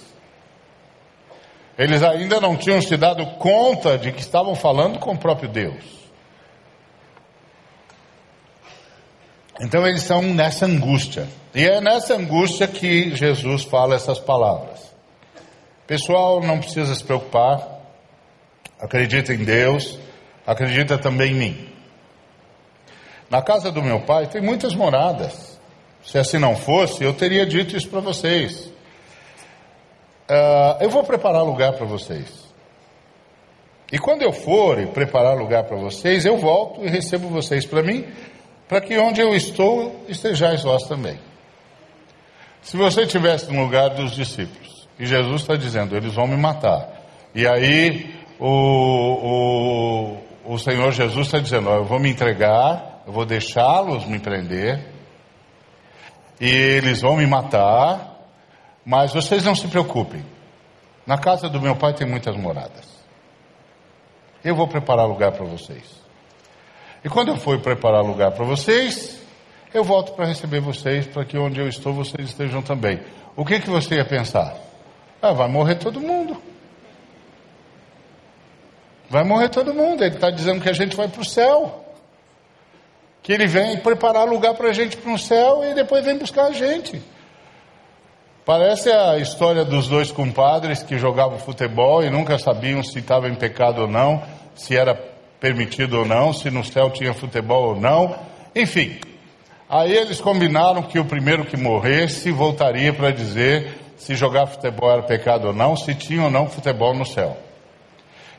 Eles 1.78 2.04
ainda 2.04 2.40
não 2.40 2.56
tinham 2.56 2.80
se 2.82 2.96
dado 2.96 3.26
conta 3.38 3.98
de 3.98 4.12
que 4.12 4.22
estavam 4.22 4.54
falando 4.54 5.00
com 5.00 5.14
o 5.14 5.18
próprio 5.18 5.50
Deus. 5.50 5.84
Então 9.60 9.86
eles 9.88 10.02
estão 10.02 10.22
nessa 10.22 10.68
angústia. 10.68 11.28
E 11.56 11.66
é 11.66 11.82
nessa 11.82 12.16
angústia 12.16 12.68
que 12.68 13.16
Jesus 13.16 13.64
fala 13.64 13.96
essas 13.96 14.20
palavras. 14.20 14.93
Pessoal, 15.86 16.42
não 16.42 16.60
precisa 16.60 16.94
se 16.96 17.04
preocupar. 17.04 17.82
Acredita 18.80 19.34
em 19.34 19.44
Deus. 19.44 20.00
Acredita 20.46 20.98
também 20.98 21.32
em 21.32 21.36
mim. 21.36 21.70
Na 23.30 23.42
casa 23.42 23.72
do 23.72 23.82
meu 23.82 24.02
pai 24.02 24.28
tem 24.28 24.42
muitas 24.42 24.76
moradas. 24.76 25.60
Se 26.04 26.18
assim 26.18 26.38
não 26.38 26.56
fosse, 26.56 27.04
eu 27.04 27.14
teria 27.14 27.46
dito 27.46 27.76
isso 27.76 27.90
para 27.90 28.00
vocês. 28.00 28.66
Uh, 30.30 30.82
eu 30.82 30.90
vou 30.90 31.04
preparar 31.04 31.44
lugar 31.44 31.74
para 31.74 31.86
vocês. 31.86 32.44
E 33.92 34.00
quando 34.00 34.22
eu 34.22 34.32
for 34.32 34.80
e 34.80 34.88
preparar 34.88 35.38
lugar 35.38 35.66
para 35.66 35.78
vocês, 35.78 36.26
eu 36.26 36.38
volto 36.38 36.84
e 36.84 36.90
recebo 36.90 37.28
vocês 37.28 37.66
para 37.66 37.84
mim, 37.84 38.06
para 38.68 38.82
que 38.82 38.98
onde 38.98 39.22
eu 39.22 39.36
estou 39.36 40.04
estejais 40.08 40.64
vós 40.64 40.84
também. 40.88 41.20
Se 42.62 42.76
você 42.76 43.02
estivesse 43.02 43.52
no 43.52 43.62
lugar 43.62 43.90
dos 43.90 44.14
discípulos, 44.14 44.83
e 45.00 45.06
Jesus 45.06 45.42
está 45.42 45.56
dizendo, 45.56 45.96
eles 45.96 46.14
vão 46.14 46.28
me 46.28 46.38
matar. 46.38 46.90
E 47.34 47.48
aí 47.48 48.14
o, 48.40 50.18
o, 50.46 50.54
o 50.54 50.60
Senhor 50.60 50.92
Jesus 50.92 51.28
está 51.28 51.40
dizendo: 51.40 51.70
ó, 51.70 51.78
eu 51.78 51.86
vou 51.86 52.00
me 52.00 52.10
entregar, 52.10 53.04
eu 53.08 53.14
vou 53.14 53.26
deixá-los 53.26 54.06
me 54.06 54.20
prender, 54.20 54.86
e 56.40 56.50
eles 56.50 57.02
vão 57.02 57.18
me 57.18 57.26
matar, 57.26 58.20
mas 58.86 59.14
vocês 59.14 59.44
não 59.44 59.56
se 59.56 59.68
preocupem. 59.68 60.24
Na 61.06 61.18
casa 61.18 61.50
do 61.50 61.60
meu 61.60 61.76
pai 61.76 61.94
tem 61.94 62.08
muitas 62.08 62.36
moradas. 62.38 62.92
Eu 64.44 64.56
vou 64.56 64.68
preparar 64.68 65.08
lugar 65.08 65.32
para 65.32 65.46
vocês. 65.46 66.02
E 67.04 67.10
quando 67.10 67.30
eu 67.30 67.38
for 67.38 67.60
preparar 67.60 68.02
lugar 68.04 68.32
para 68.32 68.46
vocês, 68.46 69.22
eu 69.74 69.84
volto 69.84 70.14
para 70.14 70.26
receber 70.26 70.62
vocês, 70.62 71.06
para 71.08 71.26
que 71.26 71.38
onde 71.38 71.60
eu 71.60 71.68
estou 71.68 71.94
vocês 71.94 72.30
estejam 72.30 72.62
também. 72.62 73.02
O 73.36 73.44
que, 73.44 73.60
que 73.60 73.70
você 73.70 73.96
ia 73.96 74.06
pensar? 74.06 74.56
Ah, 75.24 75.32
vai 75.32 75.48
morrer 75.48 75.76
todo 75.76 76.02
mundo. 76.02 76.36
Vai 79.10 79.24
morrer 79.24 79.48
todo 79.48 79.74
mundo. 79.74 80.04
Ele 80.04 80.16
está 80.16 80.30
dizendo 80.30 80.60
que 80.60 80.68
a 80.68 80.74
gente 80.74 80.98
vai 80.98 81.08
para 81.08 81.22
o 81.22 81.26
céu. 81.26 81.86
Que 83.22 83.32
ele 83.32 83.48
vem 83.48 83.78
preparar 83.78 84.28
lugar 84.28 84.54
para 84.54 84.68
a 84.68 84.74
gente 84.74 84.98
para 84.98 85.14
o 85.14 85.18
céu 85.18 85.64
e 85.64 85.74
depois 85.74 86.04
vem 86.04 86.18
buscar 86.18 86.48
a 86.48 86.52
gente. 86.52 87.02
Parece 88.46 88.92
a 88.92 89.18
história 89.18 89.64
dos 89.64 89.88
dois 89.88 90.12
compadres 90.12 90.84
que 90.84 90.98
jogavam 90.98 91.40
futebol 91.40 92.04
e 92.04 92.10
nunca 92.10 92.38
sabiam 92.38 92.84
se 92.84 93.00
estava 93.00 93.30
em 93.30 93.36
pecado 93.36 93.84
ou 93.84 93.88
não, 93.88 94.22
se 94.54 94.76
era 94.76 94.94
permitido 95.40 96.00
ou 96.00 96.06
não, 96.06 96.34
se 96.34 96.52
no 96.52 96.66
céu 96.66 96.90
tinha 96.90 97.14
futebol 97.14 97.70
ou 97.70 97.80
não. 97.80 98.14
Enfim, 98.54 99.00
aí 99.70 99.94
eles 99.94 100.20
combinaram 100.20 100.84
que 100.84 101.00
o 101.00 101.06
primeiro 101.06 101.46
que 101.46 101.56
morresse 101.56 102.30
voltaria 102.30 102.92
para 102.92 103.10
dizer 103.10 103.83
se 104.04 104.16
jogar 104.16 104.48
futebol 104.48 104.92
era 104.92 105.02
pecado 105.02 105.48
ou 105.48 105.54
não, 105.54 105.78
se 105.78 105.96
tinha 105.96 106.24
ou 106.24 106.30
não 106.30 106.50
futebol 106.50 106.94
no 106.94 107.06
céu. 107.06 107.38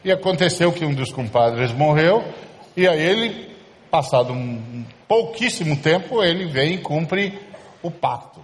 E 0.04 0.12
aconteceu 0.12 0.70
que 0.70 0.84
um 0.84 0.92
dos 0.92 1.10
compadres 1.10 1.72
morreu, 1.72 2.22
e 2.76 2.86
aí 2.86 3.00
ele, 3.00 3.56
passado 3.90 4.34
um 4.34 4.84
pouquíssimo 5.08 5.76
tempo, 5.78 6.22
ele 6.22 6.44
vem 6.44 6.74
e 6.74 6.78
cumpre 6.78 7.38
o 7.82 7.90
pacto. 7.90 8.40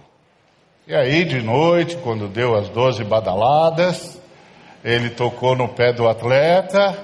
E 0.87 0.95
aí, 0.95 1.23
de 1.23 1.43
noite, 1.43 1.95
quando 1.97 2.27
deu 2.27 2.55
as 2.55 2.69
doze 2.69 3.03
badaladas, 3.03 4.19
ele 4.83 5.11
tocou 5.11 5.55
no 5.55 5.69
pé 5.69 5.93
do 5.93 6.07
atleta 6.09 6.97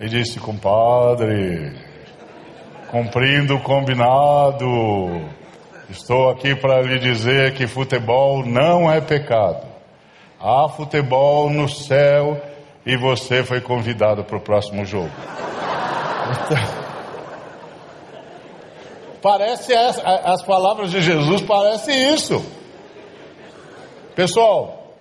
e 0.00 0.08
disse: 0.08 0.40
Compadre, 0.40 1.76
cumprindo 2.90 3.56
o 3.56 3.60
combinado, 3.60 4.66
estou 5.92 6.30
aqui 6.30 6.54
para 6.56 6.80
lhe 6.80 6.98
dizer 6.98 7.54
que 7.54 7.66
futebol 7.66 8.44
não 8.44 8.90
é 8.90 9.00
pecado. 9.00 9.66
Há 10.40 10.68
futebol 10.68 11.50
no 11.50 11.68
céu 11.68 12.40
e 12.84 12.96
você 12.96 13.44
foi 13.44 13.60
convidado 13.60 14.24
para 14.24 14.36
o 14.36 14.40
próximo 14.40 14.84
jogo. 14.84 15.10
Então, 16.46 16.56
parece 19.20 19.74
as, 19.74 19.98
as 19.98 20.42
palavras 20.42 20.90
de 20.90 21.00
Jesus 21.00 21.42
parece 21.42 21.92
isso. 21.92 22.44
Pessoal, 24.16 24.96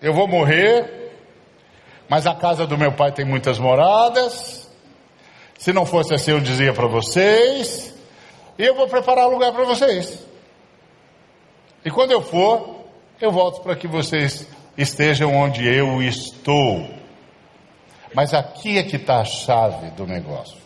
eu 0.00 0.14
vou 0.14 0.28
morrer, 0.28 1.12
mas 2.08 2.26
a 2.26 2.34
casa 2.34 2.66
do 2.66 2.78
meu 2.78 2.92
pai 2.92 3.12
tem 3.12 3.24
muitas 3.24 3.58
moradas. 3.58 4.70
Se 5.58 5.72
não 5.72 5.84
fosse 5.84 6.14
assim, 6.14 6.30
eu 6.30 6.40
dizia 6.40 6.72
para 6.72 6.86
vocês. 6.86 7.92
E 8.56 8.64
eu 8.64 8.74
vou 8.74 8.88
preparar 8.88 9.28
lugar 9.28 9.52
para 9.52 9.64
vocês. 9.64 10.27
E 11.84 11.90
quando 11.90 12.12
eu 12.12 12.22
for, 12.22 12.84
eu 13.20 13.30
volto 13.30 13.62
para 13.62 13.76
que 13.76 13.86
vocês 13.86 14.48
estejam 14.76 15.34
onde 15.34 15.66
eu 15.66 16.02
estou. 16.02 16.88
Mas 18.14 18.32
aqui 18.32 18.78
é 18.78 18.82
que 18.82 18.96
está 18.96 19.20
a 19.20 19.24
chave 19.24 19.90
do 19.90 20.06
negócio. 20.06 20.56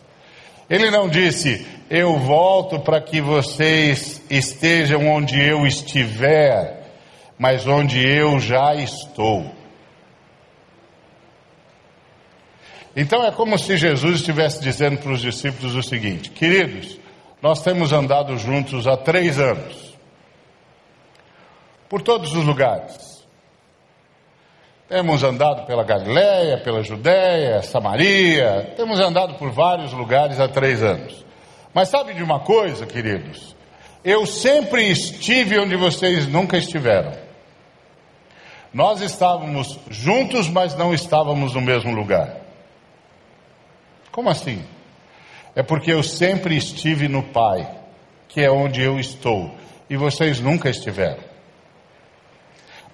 Ele 0.69 0.89
não 0.89 1.09
disse, 1.09 1.67
eu 1.89 2.17
volto 2.17 2.79
para 2.79 3.01
que 3.01 3.21
vocês 3.21 4.21
estejam 4.29 5.07
onde 5.07 5.39
eu 5.39 5.65
estiver, 5.67 6.87
mas 7.37 7.67
onde 7.67 7.99
eu 7.99 8.39
já 8.39 8.73
estou. 8.75 9.45
Então 12.95 13.25
é 13.25 13.31
como 13.31 13.57
se 13.57 13.75
Jesus 13.75 14.17
estivesse 14.17 14.61
dizendo 14.61 14.97
para 14.97 15.11
os 15.11 15.21
discípulos 15.21 15.75
o 15.75 15.83
seguinte: 15.83 16.29
queridos, 16.29 16.99
nós 17.41 17.61
temos 17.61 17.91
andado 17.91 18.37
juntos 18.37 18.87
há 18.87 18.95
três 18.95 19.39
anos, 19.39 19.92
por 21.93 22.01
todos 22.01 22.33
os 22.33 22.43
lugares. 22.43 23.23
Temos 24.89 25.23
andado 25.23 25.67
pela 25.67 25.83
Galiléia, 25.83 26.57
pela 26.57 26.81
Judéia, 26.81 27.61
Samaria, 27.61 28.73
temos 28.75 28.99
andado 28.99 29.35
por 29.35 29.51
vários 29.51 29.93
lugares 29.93 30.39
há 30.39 30.47
três 30.47 30.81
anos. 30.81 31.23
Mas 31.71 31.89
sabe 31.89 32.15
de 32.15 32.23
uma 32.23 32.39
coisa, 32.39 32.87
queridos? 32.87 33.55
Eu 34.03 34.25
sempre 34.25 34.89
estive 34.89 35.59
onde 35.59 35.75
vocês 35.75 36.25
nunca 36.25 36.57
estiveram. 36.57 37.11
Nós 38.73 38.99
estávamos 38.99 39.79
juntos, 39.91 40.49
mas 40.49 40.75
não 40.75 40.95
estávamos 40.95 41.53
no 41.53 41.61
mesmo 41.61 41.93
lugar. 41.93 42.37
Como 44.11 44.31
assim? 44.31 44.65
É 45.55 45.61
porque 45.61 45.93
eu 45.93 46.01
sempre 46.01 46.57
estive 46.57 47.07
no 47.07 47.21
Pai, 47.21 47.69
que 48.29 48.41
é 48.41 48.49
onde 48.49 48.81
eu 48.81 48.99
estou, 48.99 49.53
e 49.87 49.95
vocês 49.95 50.39
nunca 50.39 50.71
estiveram. 50.71 51.32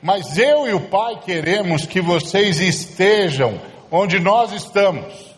Mas 0.01 0.37
eu 0.37 0.67
e 0.67 0.73
o 0.73 0.87
Pai 0.87 1.19
queremos 1.19 1.85
que 1.85 2.01
vocês 2.01 2.59
estejam 2.59 3.59
onde 3.91 4.19
nós 4.19 4.51
estamos. 4.51 5.35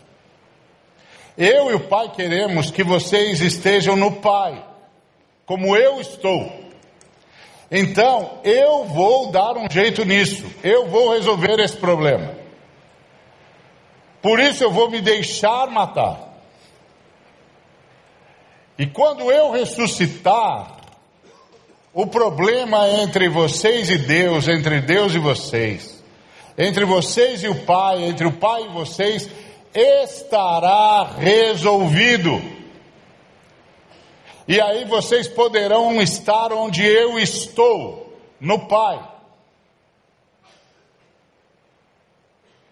Eu 1.38 1.72
e 1.72 1.74
o 1.74 1.80
Pai 1.80 2.10
queremos 2.10 2.70
que 2.70 2.84
vocês 2.84 3.42
estejam 3.42 3.96
no 3.96 4.12
Pai, 4.14 4.64
como 5.46 5.76
eu 5.76 6.00
estou. 6.00 6.52
Então, 7.72 8.40
eu 8.44 8.84
vou 8.86 9.32
dar 9.32 9.58
um 9.58 9.70
jeito 9.70 10.04
nisso, 10.04 10.46
eu 10.62 10.88
vou 10.88 11.14
resolver 11.14 11.60
esse 11.60 11.78
problema. 11.78 12.36
Por 14.22 14.40
isso 14.40 14.64
eu 14.64 14.72
vou 14.72 14.90
me 14.90 15.02
deixar 15.02 15.68
matar. 15.68 16.20
E 18.78 18.86
quando 18.86 19.32
eu 19.32 19.52
ressuscitar, 19.52 20.81
o 21.94 22.08
problema 22.08 22.88
entre 22.90 23.28
vocês 23.28 23.90
e 23.90 23.98
Deus, 23.98 24.48
entre 24.48 24.80
Deus 24.82 25.14
e 25.14 25.20
vocês, 25.20 26.02
entre 26.58 26.86
vocês 26.86 27.44
e 27.44 27.50
o 27.50 27.66
Pai, 27.66 28.04
entre 28.04 28.26
o 28.26 28.32
Pai 28.32 28.64
e 28.64 28.70
vocês, 28.70 29.30
estará 29.74 31.04
resolvido. 31.18 32.42
E 34.48 34.60
aí 34.60 34.86
vocês 34.86 35.28
poderão 35.28 36.02
estar 36.02 36.52
onde 36.54 36.86
eu 36.86 37.20
estou, 37.20 38.18
no 38.40 38.68
Pai. 38.68 39.08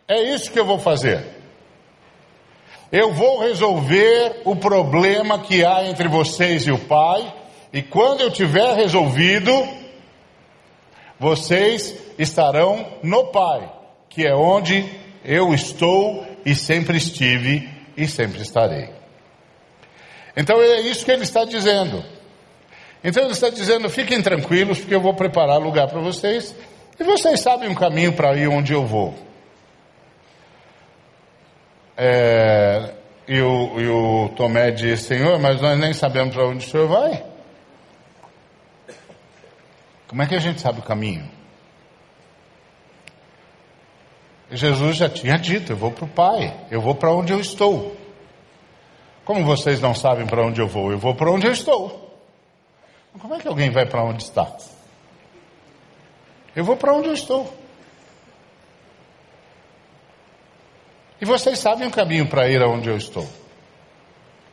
É 0.07 0.21
isso 0.33 0.51
que 0.51 0.59
eu 0.59 0.65
vou 0.65 0.79
fazer. 0.79 1.37
Eu 2.91 3.13
vou 3.13 3.39
resolver 3.39 4.41
o 4.45 4.55
problema 4.55 5.39
que 5.39 5.63
há 5.63 5.85
entre 5.85 6.07
vocês 6.07 6.65
e 6.65 6.71
o 6.71 6.79
Pai 6.79 7.39
e 7.71 7.81
quando 7.81 8.21
eu 8.21 8.31
tiver 8.31 8.73
resolvido, 8.75 9.51
vocês 11.19 11.95
estarão 12.17 12.85
no 13.03 13.27
Pai, 13.27 13.71
que 14.09 14.25
é 14.25 14.33
onde 14.33 14.85
eu 15.23 15.53
estou 15.53 16.25
e 16.45 16.55
sempre 16.55 16.97
estive 16.97 17.69
e 17.95 18.07
sempre 18.07 18.41
estarei. 18.41 18.89
Então 20.35 20.59
é 20.61 20.81
isso 20.81 21.05
que 21.05 21.11
ele 21.11 21.23
está 21.23 21.45
dizendo. 21.45 22.03
Então 23.03 23.23
ele 23.23 23.33
está 23.33 23.49
dizendo: 23.49 23.89
fiquem 23.89 24.21
tranquilos, 24.21 24.79
porque 24.79 24.95
eu 24.95 25.01
vou 25.01 25.13
preparar 25.13 25.59
lugar 25.59 25.87
para 25.87 25.99
vocês, 25.99 26.55
e 26.99 27.03
vocês 27.03 27.39
sabem 27.39 27.69
um 27.69 27.75
caminho 27.75 28.13
para 28.13 28.35
ir 28.35 28.47
onde 28.47 28.73
eu 28.73 28.85
vou. 28.85 29.13
É, 31.95 32.93
e, 33.27 33.39
o, 33.41 33.79
e 33.79 33.87
o 33.87 34.29
Tomé 34.35 34.71
disse: 34.71 35.03
Senhor, 35.03 35.37
mas 35.37 35.61
nós 35.61 35.77
nem 35.77 35.93
sabemos 35.93 36.33
para 36.33 36.47
onde 36.47 36.65
o 36.65 36.69
senhor 36.69 36.87
vai. 36.87 37.28
Como 40.09 40.23
é 40.23 40.25
que 40.25 40.33
a 40.33 40.39
gente 40.39 40.59
sabe 40.59 40.79
o 40.79 40.83
caminho? 40.83 41.29
Jesus 44.51 44.97
já 44.97 45.07
tinha 45.07 45.37
dito: 45.37 45.71
eu 45.71 45.77
vou 45.77 45.91
para 45.91 46.05
o 46.05 46.07
Pai, 46.07 46.65
eu 46.71 46.81
vou 46.81 46.95
para 46.95 47.13
onde 47.13 47.31
eu 47.31 47.39
estou. 47.39 47.95
Como 49.23 49.45
vocês 49.45 49.79
não 49.79 49.93
sabem 49.93 50.25
para 50.25 50.43
onde 50.43 50.59
eu 50.59 50.67
vou, 50.67 50.91
eu 50.91 50.97
vou 50.97 51.13
para 51.13 51.31
onde 51.31 51.45
eu 51.45 51.51
estou. 51.51 52.09
Como 53.19 53.35
é 53.35 53.39
que 53.39 53.47
alguém 53.47 53.69
vai 53.69 53.85
para 53.85 54.03
onde 54.03 54.23
está? 54.23 54.51
Eu 56.55 56.63
vou 56.63 56.75
para 56.75 56.93
onde 56.93 57.09
eu 57.09 57.13
estou. 57.13 57.53
E 61.21 61.25
vocês 61.25 61.59
sabem 61.59 61.87
o 61.87 61.91
caminho 61.91 62.27
para 62.27 62.49
ir 62.49 62.61
aonde 62.63 62.89
eu 62.89 62.97
estou. 62.97 63.27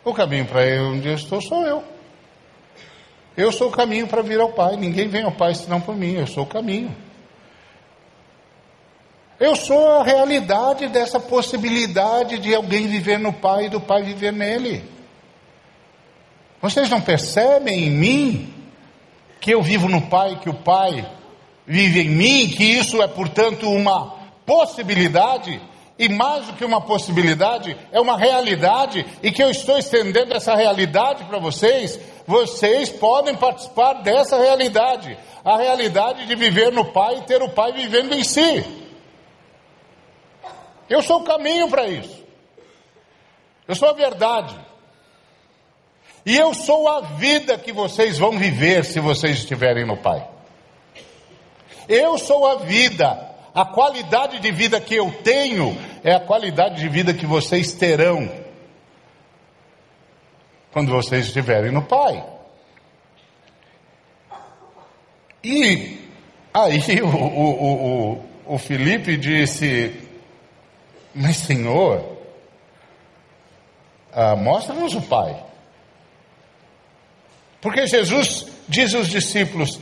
O 0.04 0.12
caminho 0.12 0.44
para 0.44 0.66
ir 0.66 0.80
onde 0.80 1.08
eu 1.08 1.14
estou 1.14 1.40
sou 1.40 1.64
eu. 1.64 1.95
Eu 3.36 3.52
sou 3.52 3.68
o 3.68 3.72
caminho 3.72 4.06
para 4.06 4.22
vir 4.22 4.40
ao 4.40 4.52
Pai. 4.52 4.76
Ninguém 4.76 5.08
vem 5.08 5.24
ao 5.24 5.32
Pai 5.32 5.54
senão 5.54 5.80
por 5.80 5.94
mim. 5.94 6.14
Eu 6.14 6.26
sou 6.26 6.44
o 6.44 6.46
caminho. 6.46 6.94
Eu 9.38 9.54
sou 9.54 10.00
a 10.00 10.02
realidade 10.02 10.88
dessa 10.88 11.20
possibilidade 11.20 12.38
de 12.38 12.54
alguém 12.54 12.86
viver 12.86 13.18
no 13.18 13.32
Pai 13.32 13.66
e 13.66 13.68
do 13.68 13.80
Pai 13.80 14.02
viver 14.02 14.32
nele. 14.32 14.82
Vocês 16.62 16.88
não 16.88 17.00
percebem 17.00 17.84
em 17.84 17.90
mim 17.90 18.54
que 19.38 19.50
eu 19.50 19.62
vivo 19.62 19.88
no 19.88 20.00
Pai, 20.02 20.40
que 20.40 20.48
o 20.48 20.54
Pai 20.54 21.06
vive 21.66 22.00
em 22.00 22.08
mim, 22.08 22.48
que 22.48 22.64
isso 22.64 23.02
é, 23.02 23.06
portanto, 23.06 23.70
uma 23.70 24.16
possibilidade? 24.46 25.60
E 25.98 26.08
mais 26.08 26.46
do 26.46 26.54
que 26.54 26.64
uma 26.64 26.80
possibilidade, 26.80 27.76
é 27.92 28.00
uma 28.00 28.18
realidade, 28.18 29.04
e 29.22 29.30
que 29.30 29.42
eu 29.42 29.50
estou 29.50 29.78
estendendo 29.78 30.34
essa 30.34 30.54
realidade 30.54 31.24
para 31.24 31.38
vocês, 31.38 31.98
vocês 32.26 32.90
podem 32.90 33.36
participar 33.36 34.02
dessa 34.02 34.36
realidade, 34.36 35.16
a 35.44 35.56
realidade 35.56 36.26
de 36.26 36.34
viver 36.34 36.72
no 36.72 36.86
Pai 36.86 37.18
e 37.18 37.22
ter 37.22 37.40
o 37.42 37.48
Pai 37.48 37.72
vivendo 37.72 38.12
em 38.12 38.24
si. 38.24 38.64
Eu 40.88 41.02
sou 41.02 41.20
o 41.20 41.24
caminho 41.24 41.68
para 41.68 41.86
isso. 41.86 42.24
Eu 43.68 43.74
sou 43.74 43.88
a 43.88 43.92
verdade. 43.92 44.56
E 46.24 46.36
eu 46.36 46.52
sou 46.52 46.88
a 46.88 47.00
vida 47.00 47.56
que 47.56 47.72
vocês 47.72 48.18
vão 48.18 48.32
viver 48.32 48.84
se 48.84 48.98
vocês 48.98 49.38
estiverem 49.38 49.86
no 49.86 49.96
Pai. 49.96 50.26
Eu 51.88 52.18
sou 52.18 52.46
a 52.46 52.56
vida. 52.56 53.34
A 53.54 53.64
qualidade 53.64 54.38
de 54.40 54.50
vida 54.50 54.80
que 54.80 54.94
eu 54.94 55.10
tenho 55.22 55.78
é 56.04 56.12
a 56.12 56.20
qualidade 56.20 56.76
de 56.76 56.88
vida 56.88 57.14
que 57.14 57.24
vocês 57.24 57.72
terão 57.72 58.45
quando 60.72 60.92
vocês 60.92 61.26
estiverem 61.26 61.72
no 61.72 61.82
Pai. 61.82 62.24
E 65.42 65.98
aí 66.52 66.80
o, 67.02 67.06
o, 67.06 68.12
o, 68.12 68.54
o 68.54 68.58
Felipe 68.58 69.16
disse: 69.16 70.06
mas, 71.18 71.38
Senhor, 71.38 72.18
ah, 74.12 74.36
mostra-nos 74.36 74.94
o 74.94 75.00
Pai. 75.00 75.44
Porque 77.60 77.86
Jesus 77.86 78.46
diz 78.68 78.94
aos 78.94 79.08
discípulos: 79.08 79.80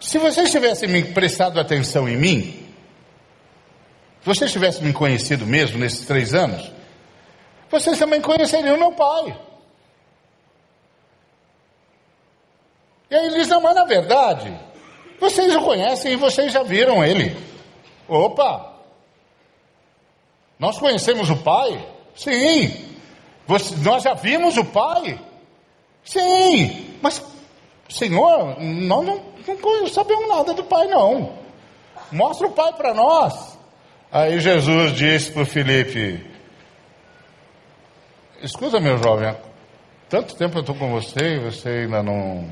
se 0.00 0.18
vocês 0.18 0.50
tivessem 0.50 1.12
prestado 1.12 1.60
atenção 1.60 2.08
em 2.08 2.16
mim, 2.16 2.66
se 4.20 4.26
vocês 4.26 4.50
tivessem 4.50 4.84
me 4.84 4.92
conhecido 4.94 5.46
mesmo 5.46 5.78
nesses 5.78 6.06
três 6.06 6.32
anos, 6.32 6.72
vocês 7.70 7.98
também 7.98 8.22
conheceriam 8.22 8.78
meu 8.78 8.92
Pai. 8.92 9.38
E 13.10 13.14
aí 13.14 13.26
ele 13.26 13.36
diz: 13.36 13.48
não, 13.48 13.60
mas 13.60 13.74
na 13.74 13.84
verdade, 13.84 14.52
vocês 15.18 15.54
o 15.54 15.60
conhecem 15.60 16.12
e 16.12 16.16
vocês 16.16 16.52
já 16.52 16.62
viram 16.62 17.04
ele. 17.04 17.36
Opa! 18.08 18.72
Nós 20.58 20.78
conhecemos 20.78 21.30
o 21.30 21.36
Pai? 21.36 21.86
Sim. 22.14 22.86
Você, 23.46 23.74
nós 23.76 24.02
já 24.02 24.14
vimos 24.14 24.56
o 24.56 24.64
Pai? 24.64 25.18
Sim. 26.04 26.98
Mas, 27.00 27.24
Senhor, 27.88 28.60
nós 28.60 29.06
não, 29.06 29.22
não 29.46 29.86
sabemos 29.88 30.28
nada 30.28 30.52
do 30.52 30.64
Pai, 30.64 30.86
não. 30.86 31.32
Mostra 32.12 32.46
o 32.46 32.52
Pai 32.52 32.72
para 32.74 32.92
nós. 32.92 33.58
Aí 34.12 34.40
Jesus 34.40 34.92
disse 34.92 35.32
para 35.32 35.46
Felipe: 35.46 36.26
Escuta, 38.42 38.80
meu 38.80 38.98
jovem, 38.98 39.34
tanto 40.08 40.34
tempo 40.34 40.58
eu 40.58 40.60
estou 40.60 40.74
com 40.74 40.90
você 40.90 41.36
e 41.36 41.38
você 41.38 41.68
ainda 41.68 42.02
não, 42.02 42.48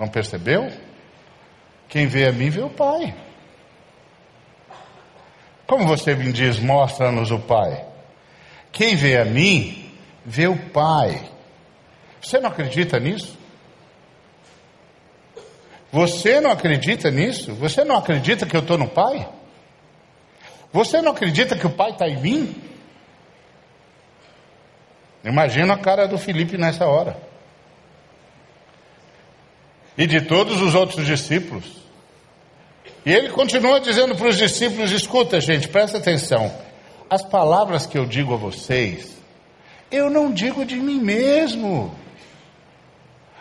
não 0.00 0.08
percebeu? 0.08 0.72
Quem 1.86 2.06
vê 2.06 2.26
a 2.26 2.32
mim 2.32 2.48
vê 2.48 2.62
o 2.62 2.70
Pai. 2.70 3.14
Como 5.66 5.86
você 5.86 6.14
me 6.14 6.32
diz, 6.32 6.58
mostra-nos 6.58 7.30
o 7.30 7.38
Pai. 7.38 7.84
Quem 8.72 8.96
vê 8.96 9.18
a 9.18 9.24
mim, 9.26 9.92
vê 10.24 10.48
o 10.48 10.56
Pai. 10.56 11.20
Você 12.20 12.40
não 12.40 12.48
acredita 12.48 12.98
nisso? 12.98 13.38
Você 15.92 16.40
não 16.40 16.50
acredita 16.50 17.10
nisso? 17.10 17.52
Você 17.54 17.84
não 17.84 17.96
acredita 17.96 18.46
que 18.46 18.56
eu 18.56 18.60
estou 18.60 18.78
no 18.78 18.88
Pai? 18.88 19.28
Você 20.72 21.02
não 21.02 21.12
acredita 21.12 21.56
que 21.56 21.66
o 21.66 21.70
Pai 21.70 21.90
está 21.90 22.08
em 22.08 22.20
mim? 22.20 22.62
Imagina 25.22 25.74
a 25.74 25.78
cara 25.78 26.08
do 26.08 26.16
Felipe 26.16 26.56
nessa 26.56 26.86
hora. 26.86 27.29
E 29.96 30.06
de 30.06 30.22
todos 30.22 30.60
os 30.60 30.74
outros 30.74 31.06
discípulos. 31.06 31.64
E 33.04 33.12
ele 33.12 33.30
continua 33.30 33.80
dizendo 33.80 34.14
para 34.14 34.28
os 34.28 34.36
discípulos: 34.36 34.90
escuta, 34.90 35.40
gente, 35.40 35.68
presta 35.68 35.98
atenção. 35.98 36.52
As 37.08 37.22
palavras 37.22 37.86
que 37.86 37.98
eu 37.98 38.06
digo 38.06 38.34
a 38.34 38.36
vocês, 38.36 39.16
eu 39.90 40.08
não 40.08 40.32
digo 40.32 40.64
de 40.64 40.76
mim 40.76 41.00
mesmo. 41.00 41.94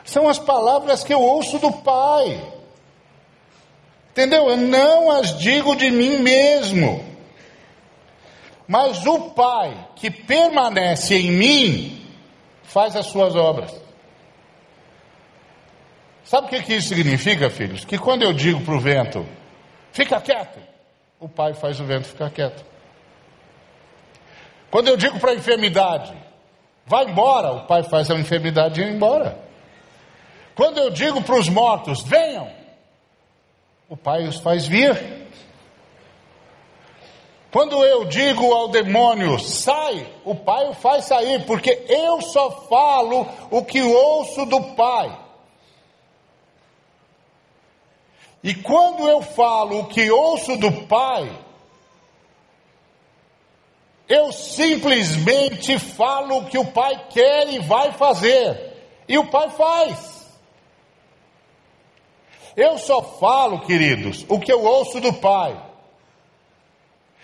São 0.03 0.27
as 0.27 0.39
palavras 0.39 1.03
que 1.03 1.13
eu 1.13 1.21
ouço 1.21 1.59
do 1.59 1.71
Pai. 1.71 2.41
Entendeu? 4.11 4.49
Eu 4.49 4.57
não 4.57 5.11
as 5.11 5.37
digo 5.37 5.75
de 5.75 5.91
mim 5.91 6.17
mesmo. 6.17 7.05
Mas 8.67 9.05
o 9.05 9.31
Pai 9.31 9.87
que 9.95 10.09
permanece 10.09 11.15
em 11.15 11.31
mim 11.31 12.07
faz 12.63 12.95
as 12.95 13.07
suas 13.07 13.35
obras. 13.35 13.71
Sabe 16.29 16.45
o 16.45 16.49
que, 16.61 16.73
isso 16.73 16.89
significa, 16.89 17.49
filhos? 17.49 17.83
Que 17.83 17.97
quando 17.97 18.21
eu 18.21 18.31
digo 18.31 18.61
para 18.61 18.75
o 18.75 18.79
vento, 18.79 19.25
Fica 19.91 20.19
quieto. 20.21 20.59
O 21.19 21.27
pai 21.27 21.53
faz 21.53 21.79
o 21.79 21.83
vento 21.83 22.07
ficar 22.07 22.29
quieto. 22.29 22.63
Quando 24.71 24.87
eu 24.87 24.95
digo 24.95 25.19
para 25.19 25.31
a 25.31 25.35
enfermidade, 25.35 26.13
vai 26.85 27.05
embora, 27.05 27.51
o 27.51 27.65
pai 27.65 27.83
faz 27.83 28.09
a 28.09 28.15
enfermidade 28.15 28.81
ir 28.81 28.87
embora. 28.87 29.37
Quando 30.55 30.77
eu 30.77 30.89
digo 30.89 31.21
para 31.21 31.35
os 31.35 31.49
mortos, 31.49 32.03
venham, 32.03 32.49
o 33.89 33.97
pai 33.97 34.27
os 34.27 34.37
faz 34.37 34.67
vir. 34.67 35.27
Quando 37.51 37.83
eu 37.83 38.05
digo 38.05 38.53
ao 38.53 38.67
demônio, 38.67 39.39
sai, 39.39 40.05
o 40.23 40.35
pai 40.35 40.69
o 40.69 40.73
faz 40.73 41.05
sair, 41.05 41.45
porque 41.45 41.83
eu 41.89 42.21
só 42.21 42.51
falo 42.67 43.27
o 43.49 43.65
que 43.65 43.81
ouço 43.81 44.45
do 44.45 44.61
pai. 44.75 45.28
E 48.43 48.55
quando 48.55 49.07
eu 49.07 49.21
falo 49.21 49.79
o 49.79 49.87
que 49.87 50.09
ouço 50.09 50.57
do 50.57 50.71
Pai, 50.87 51.29
eu 54.07 54.31
simplesmente 54.31 55.77
falo 55.77 56.39
o 56.39 56.45
que 56.45 56.57
o 56.57 56.71
Pai 56.71 57.07
quer 57.09 57.49
e 57.49 57.59
vai 57.59 57.91
fazer. 57.91 58.73
E 59.07 59.17
o 59.17 59.29
Pai 59.29 59.49
faz. 59.49 60.27
Eu 62.55 62.77
só 62.77 63.01
falo, 63.01 63.59
queridos, 63.61 64.25
o 64.27 64.39
que 64.39 64.51
eu 64.51 64.63
ouço 64.63 64.99
do 64.99 65.13
Pai. 65.13 65.69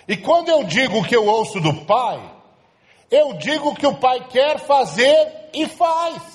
E 0.07 0.15
quando 0.15 0.49
eu 0.49 0.63
digo 0.63 0.99
o 0.99 1.03
que 1.03 1.15
eu 1.15 1.25
ouço 1.25 1.59
do 1.59 1.73
Pai, 1.85 2.21
eu 3.09 3.33
digo 3.33 3.69
o 3.69 3.75
que 3.75 3.87
o 3.87 3.95
Pai 3.95 4.27
quer 4.27 4.59
fazer 4.59 5.49
e 5.53 5.67
faz. 5.67 6.34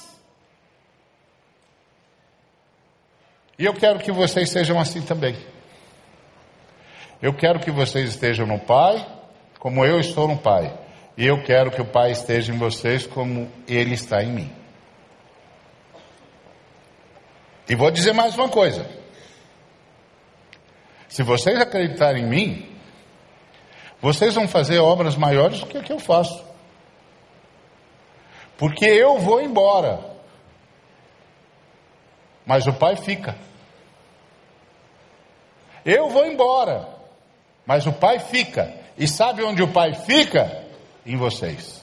E 3.60 3.66
eu 3.66 3.74
quero 3.74 3.98
que 3.98 4.10
vocês 4.10 4.48
sejam 4.48 4.80
assim 4.80 5.02
também. 5.02 5.36
Eu 7.20 7.34
quero 7.34 7.60
que 7.60 7.70
vocês 7.70 8.08
estejam 8.08 8.46
no 8.46 8.58
Pai, 8.58 9.06
como 9.58 9.84
eu 9.84 10.00
estou 10.00 10.26
no 10.26 10.38
Pai. 10.38 10.72
E 11.14 11.26
eu 11.26 11.42
quero 11.42 11.70
que 11.70 11.82
o 11.82 11.84
Pai 11.84 12.10
esteja 12.12 12.54
em 12.54 12.56
vocês 12.56 13.06
como 13.06 13.52
Ele 13.68 13.92
está 13.92 14.22
em 14.22 14.32
mim. 14.32 14.52
E 17.68 17.74
vou 17.74 17.90
dizer 17.90 18.14
mais 18.14 18.34
uma 18.34 18.48
coisa. 18.48 18.88
Se 21.06 21.22
vocês 21.22 21.60
acreditarem 21.60 22.24
em 22.24 22.26
mim, 22.26 22.76
vocês 24.00 24.34
vão 24.34 24.48
fazer 24.48 24.78
obras 24.78 25.16
maiores 25.16 25.60
do 25.60 25.66
que 25.66 25.76
a 25.76 25.82
que 25.82 25.92
eu 25.92 25.98
faço. 25.98 26.42
Porque 28.56 28.86
eu 28.86 29.18
vou 29.18 29.38
embora, 29.38 30.00
mas 32.46 32.66
o 32.66 32.72
Pai 32.72 32.96
fica. 32.96 33.49
Eu 35.84 36.10
vou 36.10 36.26
embora, 36.26 36.88
mas 37.66 37.86
o 37.86 37.92
Pai 37.92 38.18
fica. 38.18 38.74
E 38.96 39.08
sabe 39.08 39.42
onde 39.42 39.62
o 39.62 39.68
Pai 39.68 39.94
fica? 39.94 40.64
Em 41.06 41.16
vocês. 41.16 41.82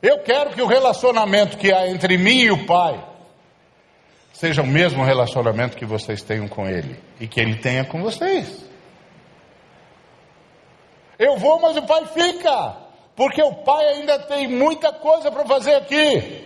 Eu 0.00 0.20
quero 0.20 0.50
que 0.50 0.62
o 0.62 0.66
relacionamento 0.66 1.58
que 1.58 1.72
há 1.72 1.88
entre 1.88 2.16
mim 2.16 2.40
e 2.40 2.50
o 2.50 2.66
Pai 2.66 3.04
seja 4.32 4.62
o 4.62 4.66
mesmo 4.66 5.04
relacionamento 5.04 5.76
que 5.76 5.84
vocês 5.84 6.22
tenham 6.22 6.46
com 6.46 6.68
Ele 6.68 6.98
e 7.20 7.26
que 7.26 7.40
Ele 7.40 7.56
tenha 7.56 7.84
com 7.84 8.00
vocês. 8.00 8.64
Eu 11.18 11.36
vou, 11.36 11.60
mas 11.60 11.76
o 11.76 11.82
Pai 11.82 12.06
fica, 12.06 12.76
porque 13.16 13.42
o 13.42 13.52
Pai 13.52 13.84
ainda 13.88 14.20
tem 14.20 14.46
muita 14.46 14.92
coisa 14.92 15.30
para 15.32 15.44
fazer 15.44 15.74
aqui. 15.74 16.37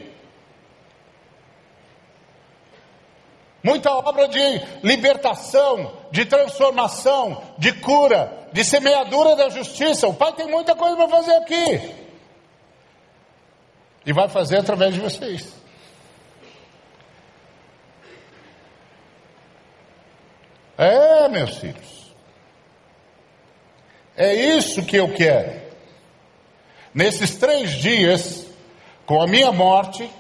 Muita 3.62 3.90
obra 3.92 4.28
de 4.28 4.40
libertação, 4.82 5.92
de 6.10 6.24
transformação, 6.24 7.42
de 7.58 7.72
cura, 7.72 8.48
de 8.52 8.64
semeadura 8.64 9.36
da 9.36 9.48
justiça. 9.48 10.08
O 10.08 10.14
Pai 10.14 10.32
tem 10.32 10.48
muita 10.48 10.74
coisa 10.74 10.96
para 10.96 11.08
fazer 11.08 11.34
aqui. 11.36 11.94
E 14.04 14.12
vai 14.12 14.28
fazer 14.28 14.58
através 14.58 14.94
de 14.94 15.00
vocês. 15.00 15.52
É, 20.76 21.28
meus 21.28 21.56
filhos. 21.58 22.02
É 24.16 24.34
isso 24.34 24.84
que 24.84 24.96
eu 24.96 25.12
quero. 25.14 25.62
Nesses 26.92 27.36
três 27.36 27.70
dias, 27.70 28.46
com 29.06 29.22
a 29.22 29.26
minha 29.26 29.52
morte, 29.52 30.10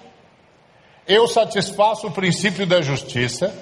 eu 1.06 1.26
satisfaço 1.26 2.06
o 2.06 2.12
princípio 2.12 2.66
da 2.66 2.80
justiça, 2.80 3.54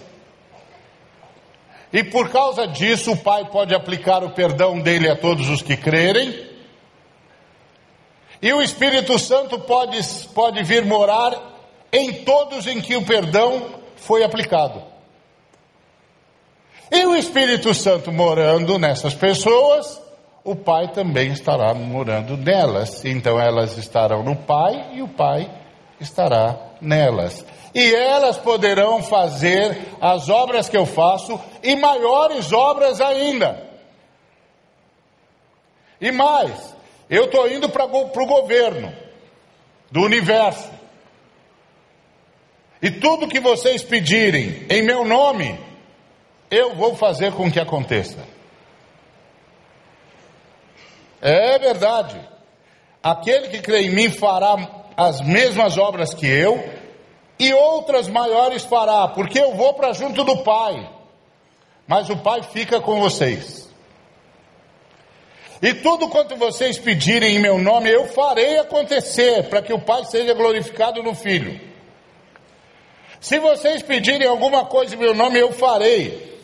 e 1.92 2.04
por 2.04 2.30
causa 2.30 2.66
disso 2.66 3.12
o 3.12 3.16
Pai 3.16 3.46
pode 3.46 3.74
aplicar 3.74 4.22
o 4.22 4.30
perdão 4.30 4.78
dele 4.78 5.10
a 5.10 5.16
todos 5.16 5.48
os 5.48 5.62
que 5.62 5.76
crerem, 5.76 6.48
e 8.42 8.52
o 8.52 8.62
Espírito 8.62 9.18
Santo 9.18 9.58
pode, 9.58 9.98
pode 10.34 10.62
vir 10.62 10.84
morar 10.84 11.34
em 11.92 12.24
todos 12.24 12.66
em 12.66 12.80
que 12.80 12.96
o 12.96 13.04
perdão 13.04 13.80
foi 13.96 14.24
aplicado. 14.24 14.82
E 16.90 17.04
o 17.04 17.14
Espírito 17.14 17.72
Santo 17.74 18.10
morando 18.10 18.78
nessas 18.78 19.14
pessoas, 19.14 20.00
o 20.42 20.56
Pai 20.56 20.88
também 20.88 21.32
estará 21.32 21.74
morando 21.74 22.36
nelas. 22.36 23.04
Então 23.04 23.38
elas 23.38 23.76
estarão 23.76 24.22
no 24.22 24.34
Pai 24.34 24.90
e 24.94 25.02
o 25.02 25.08
Pai 25.08 25.50
estará 26.00 26.69
nelas. 26.80 27.44
E 27.74 27.94
elas 27.94 28.36
poderão 28.36 29.02
fazer 29.02 29.78
as 30.00 30.28
obras 30.28 30.68
que 30.68 30.76
eu 30.76 30.86
faço 30.86 31.40
e 31.62 31.76
maiores 31.76 32.52
obras 32.52 33.00
ainda. 33.00 33.68
E 36.00 36.10
mais, 36.10 36.74
eu 37.08 37.26
estou 37.26 37.50
indo 37.50 37.68
para 37.68 37.84
o 37.84 38.26
governo 38.26 38.92
do 39.90 40.00
universo. 40.02 40.70
E 42.82 42.90
tudo 42.90 43.28
que 43.28 43.38
vocês 43.38 43.82
pedirem 43.82 44.66
em 44.70 44.82
meu 44.82 45.04
nome, 45.04 45.60
eu 46.50 46.74
vou 46.74 46.96
fazer 46.96 47.32
com 47.32 47.50
que 47.50 47.60
aconteça. 47.60 48.18
É 51.20 51.58
verdade. 51.58 52.18
Aquele 53.02 53.48
que 53.48 53.60
crê 53.60 53.82
em 53.82 53.90
mim 53.90 54.10
fará 54.10 54.56
as 55.00 55.22
mesmas 55.22 55.78
obras 55.78 56.12
que 56.12 56.26
eu, 56.26 56.62
e 57.38 57.54
outras 57.54 58.06
maiores 58.06 58.64
fará, 58.64 59.08
porque 59.08 59.40
eu 59.40 59.54
vou 59.54 59.72
para 59.72 59.94
junto 59.94 60.22
do 60.22 60.44
Pai. 60.44 60.90
Mas 61.86 62.10
o 62.10 62.18
Pai 62.18 62.42
fica 62.42 62.82
com 62.82 63.00
vocês. 63.00 63.66
E 65.62 65.72
tudo 65.72 66.10
quanto 66.10 66.36
vocês 66.36 66.78
pedirem 66.78 67.36
em 67.36 67.38
meu 67.38 67.56
nome, 67.56 67.90
eu 67.90 68.08
farei 68.08 68.58
acontecer, 68.58 69.44
para 69.44 69.62
que 69.62 69.72
o 69.72 69.80
Pai 69.80 70.04
seja 70.04 70.34
glorificado 70.34 71.02
no 71.02 71.14
Filho. 71.14 71.58
Se 73.18 73.38
vocês 73.38 73.82
pedirem 73.82 74.28
alguma 74.28 74.66
coisa 74.66 74.94
em 74.94 74.98
meu 74.98 75.14
nome, 75.14 75.38
eu 75.38 75.50
farei. 75.50 76.38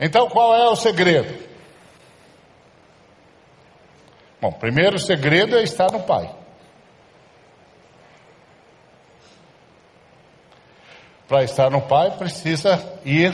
Então 0.00 0.28
qual 0.28 0.52
é 0.52 0.68
o 0.68 0.74
segredo? 0.74 1.51
Bom, 4.42 4.50
primeiro 4.50 4.98
segredo 4.98 5.56
é 5.56 5.62
estar 5.62 5.92
no 5.92 6.02
Pai. 6.02 6.28
Para 11.28 11.44
estar 11.44 11.70
no 11.70 11.80
Pai, 11.82 12.18
precisa 12.18 13.00
ir 13.04 13.32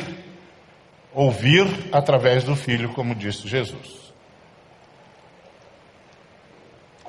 ouvir 1.15 1.89
através 1.93 2.45
do 2.45 2.55
Filho, 2.55 2.93
como 2.93 3.15
disse 3.15 3.49
Jesus. 3.49 4.13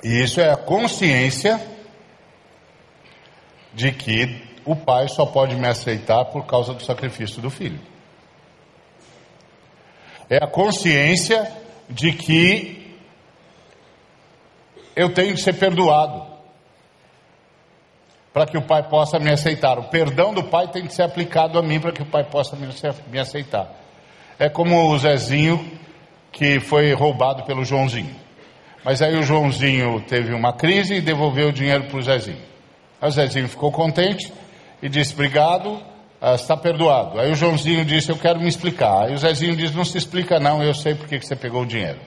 E 0.01 0.23
isso 0.23 0.39
é 0.39 0.49
a 0.49 0.55
consciência 0.55 1.59
de 3.73 3.91
que 3.91 4.47
o 4.63 4.77
Pai 4.77 5.09
só 5.09 5.25
pode 5.25 5.57
me 5.57 5.67
aceitar 5.67 6.23
por 6.23 6.45
causa 6.45 6.73
do 6.73 6.85
sacrifício 6.85 7.41
do 7.41 7.49
Filho. 7.49 7.81
É 10.29 10.37
a 10.37 10.47
consciência 10.47 11.51
de 11.89 12.13
que 12.13 12.78
eu 14.99 15.13
tenho 15.13 15.33
que 15.33 15.39
ser 15.39 15.53
perdoado 15.53 16.27
para 18.33 18.45
que 18.45 18.57
o 18.57 18.61
Pai 18.61 18.83
possa 18.83 19.17
me 19.17 19.31
aceitar. 19.31 19.79
O 19.79 19.83
perdão 19.83 20.33
do 20.33 20.43
Pai 20.43 20.67
tem 20.67 20.85
que 20.85 20.93
ser 20.93 21.03
aplicado 21.03 21.57
a 21.57 21.61
mim 21.61 21.79
para 21.79 21.93
que 21.93 22.01
o 22.01 22.05
Pai 22.05 22.25
possa 22.25 22.57
me 23.07 23.17
aceitar. 23.17 23.71
É 24.37 24.49
como 24.49 24.91
o 24.91 24.99
Zezinho 24.99 25.71
que 26.33 26.59
foi 26.59 26.91
roubado 26.93 27.43
pelo 27.43 27.63
Joãozinho. 27.63 28.13
Mas 28.83 29.01
aí 29.01 29.15
o 29.15 29.23
Joãozinho 29.23 30.01
teve 30.01 30.33
uma 30.33 30.51
crise 30.51 30.95
e 30.95 31.01
devolveu 31.01 31.47
o 31.47 31.53
dinheiro 31.53 31.85
para 31.85 31.97
o 31.97 32.01
Zezinho. 32.01 32.43
Aí 33.01 33.07
o 33.07 33.11
Zezinho 33.11 33.47
ficou 33.47 33.71
contente 33.71 34.33
e 34.81 34.89
disse: 34.89 35.13
Obrigado, 35.13 35.81
ah, 36.19 36.35
está 36.35 36.57
perdoado. 36.57 37.21
Aí 37.21 37.31
o 37.31 37.35
Joãozinho 37.35 37.85
disse: 37.85 38.11
Eu 38.11 38.17
quero 38.17 38.41
me 38.41 38.49
explicar. 38.49 39.05
Aí 39.05 39.13
o 39.13 39.17
Zezinho 39.17 39.55
disse: 39.55 39.73
Não 39.73 39.85
se 39.85 39.97
explica, 39.97 40.41
não, 40.41 40.61
eu 40.61 40.73
sei 40.73 40.93
por 40.93 41.07
que 41.07 41.21
você 41.21 41.37
pegou 41.37 41.61
o 41.61 41.65
dinheiro. 41.65 41.99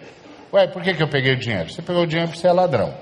Ué, 0.53 0.67
por 0.69 0.83
que, 0.83 0.93
que 0.93 1.03
eu 1.03 1.09
peguei 1.09 1.33
o 1.33 1.37
dinheiro? 1.37 1.71
Você 1.71 1.81
pegou 1.81 2.03
o 2.03 2.07
dinheiro 2.07 2.29
porque 2.29 2.41
você 2.41 2.49
é 2.49 2.53
ladrão. 2.53 2.95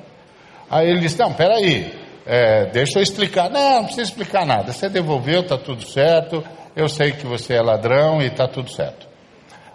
Aí 0.70 0.88
ele 0.88 1.00
disse: 1.00 1.18
Não, 1.18 1.32
peraí, 1.32 1.92
é, 2.24 2.66
deixa 2.66 2.98
eu 2.98 3.02
explicar. 3.02 3.50
Não, 3.50 3.76
não 3.76 3.84
precisa 3.84 4.02
explicar 4.02 4.46
nada. 4.46 4.72
Você 4.72 4.88
devolveu, 4.88 5.40
está 5.40 5.58
tudo 5.58 5.82
certo. 5.86 6.44
Eu 6.76 6.88
sei 6.88 7.10
que 7.10 7.26
você 7.26 7.54
é 7.54 7.60
ladrão 7.60 8.22
e 8.22 8.26
está 8.26 8.46
tudo 8.46 8.70
certo. 8.70 9.08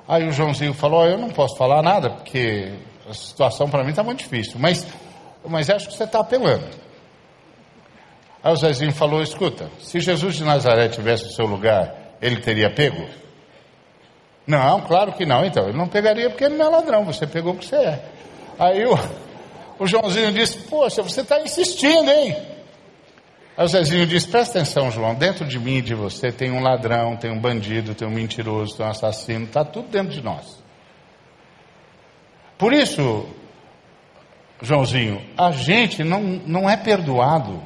Aí 0.07 0.25
o 0.25 0.31
Joãozinho 0.31 0.73
falou: 0.73 1.01
oh, 1.01 1.05
Eu 1.05 1.17
não 1.17 1.29
posso 1.29 1.57
falar 1.57 1.81
nada, 1.81 2.09
porque 2.09 2.71
a 3.09 3.13
situação 3.13 3.69
para 3.69 3.83
mim 3.83 3.89
está 3.89 4.03
muito 4.03 4.19
difícil, 4.19 4.55
mas, 4.57 4.87
mas 5.45 5.69
acho 5.69 5.89
que 5.89 5.95
você 5.95 6.05
está 6.05 6.19
apelando. 6.19 6.67
Aí 8.41 8.53
o 8.53 8.55
Zezinho 8.55 8.93
falou: 8.93 9.21
Escuta, 9.21 9.69
se 9.79 9.99
Jesus 9.99 10.35
de 10.35 10.43
Nazaré 10.45 10.87
tivesse 10.87 11.25
no 11.25 11.31
seu 11.31 11.45
lugar, 11.45 11.93
ele 12.21 12.37
teria 12.37 12.69
pego? 12.69 13.05
Não, 14.47 14.81
claro 14.81 15.13
que 15.13 15.25
não. 15.25 15.43
Então, 15.43 15.67
ele 15.67 15.77
não 15.77 15.87
pegaria 15.87 16.29
porque 16.29 16.43
ele 16.43 16.55
não 16.55 16.67
é 16.67 16.69
ladrão, 16.69 17.03
você 17.03 17.25
pegou 17.25 17.53
porque 17.53 17.67
você 17.67 17.75
é. 17.75 18.05
Aí 18.59 18.85
o, 18.85 18.97
o 19.79 19.87
Joãozinho 19.87 20.31
disse: 20.31 20.57
Poxa, 20.59 21.01
você 21.01 21.21
está 21.21 21.41
insistindo, 21.41 22.09
hein? 22.11 22.35
Aí 23.57 23.65
o 23.65 23.67
Zezinho 23.67 24.05
disse: 24.05 24.27
Presta 24.27 24.59
atenção, 24.59 24.91
João, 24.91 25.15
dentro 25.15 25.45
de 25.45 25.57
mim 25.59 25.77
e 25.77 25.81
de 25.81 25.95
você 25.95 26.31
tem 26.31 26.51
um 26.51 26.61
ladrão, 26.61 27.15
tem 27.15 27.31
um 27.31 27.39
bandido, 27.39 27.95
tem 27.95 28.07
um 28.07 28.11
mentiroso, 28.11 28.75
tem 28.75 28.85
um 28.85 28.89
assassino, 28.89 29.45
está 29.45 29.63
tudo 29.63 29.87
dentro 29.89 30.13
de 30.13 30.21
nós. 30.21 30.63
Por 32.57 32.73
isso, 32.73 33.27
Joãozinho, 34.61 35.21
a 35.37 35.51
gente 35.51 36.03
não, 36.03 36.21
não 36.21 36.69
é 36.69 36.77
perdoado 36.77 37.61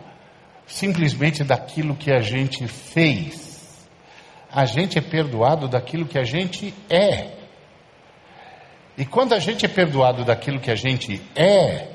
simplesmente 0.66 1.44
daquilo 1.44 1.96
que 1.96 2.12
a 2.12 2.20
gente 2.20 2.68
fez. 2.68 3.49
A 4.52 4.66
gente 4.66 4.98
é 4.98 5.02
perdoado 5.02 5.68
daquilo 5.68 6.06
que 6.06 6.18
a 6.18 6.24
gente 6.24 6.74
é. 6.90 7.32
E 8.98 9.06
quando 9.06 9.34
a 9.34 9.40
gente 9.40 9.66
é 9.66 9.70
perdoado 9.70 10.26
daquilo 10.26 10.60
que 10.60 10.72
a 10.72 10.76
gente 10.76 11.22
é, 11.36 11.88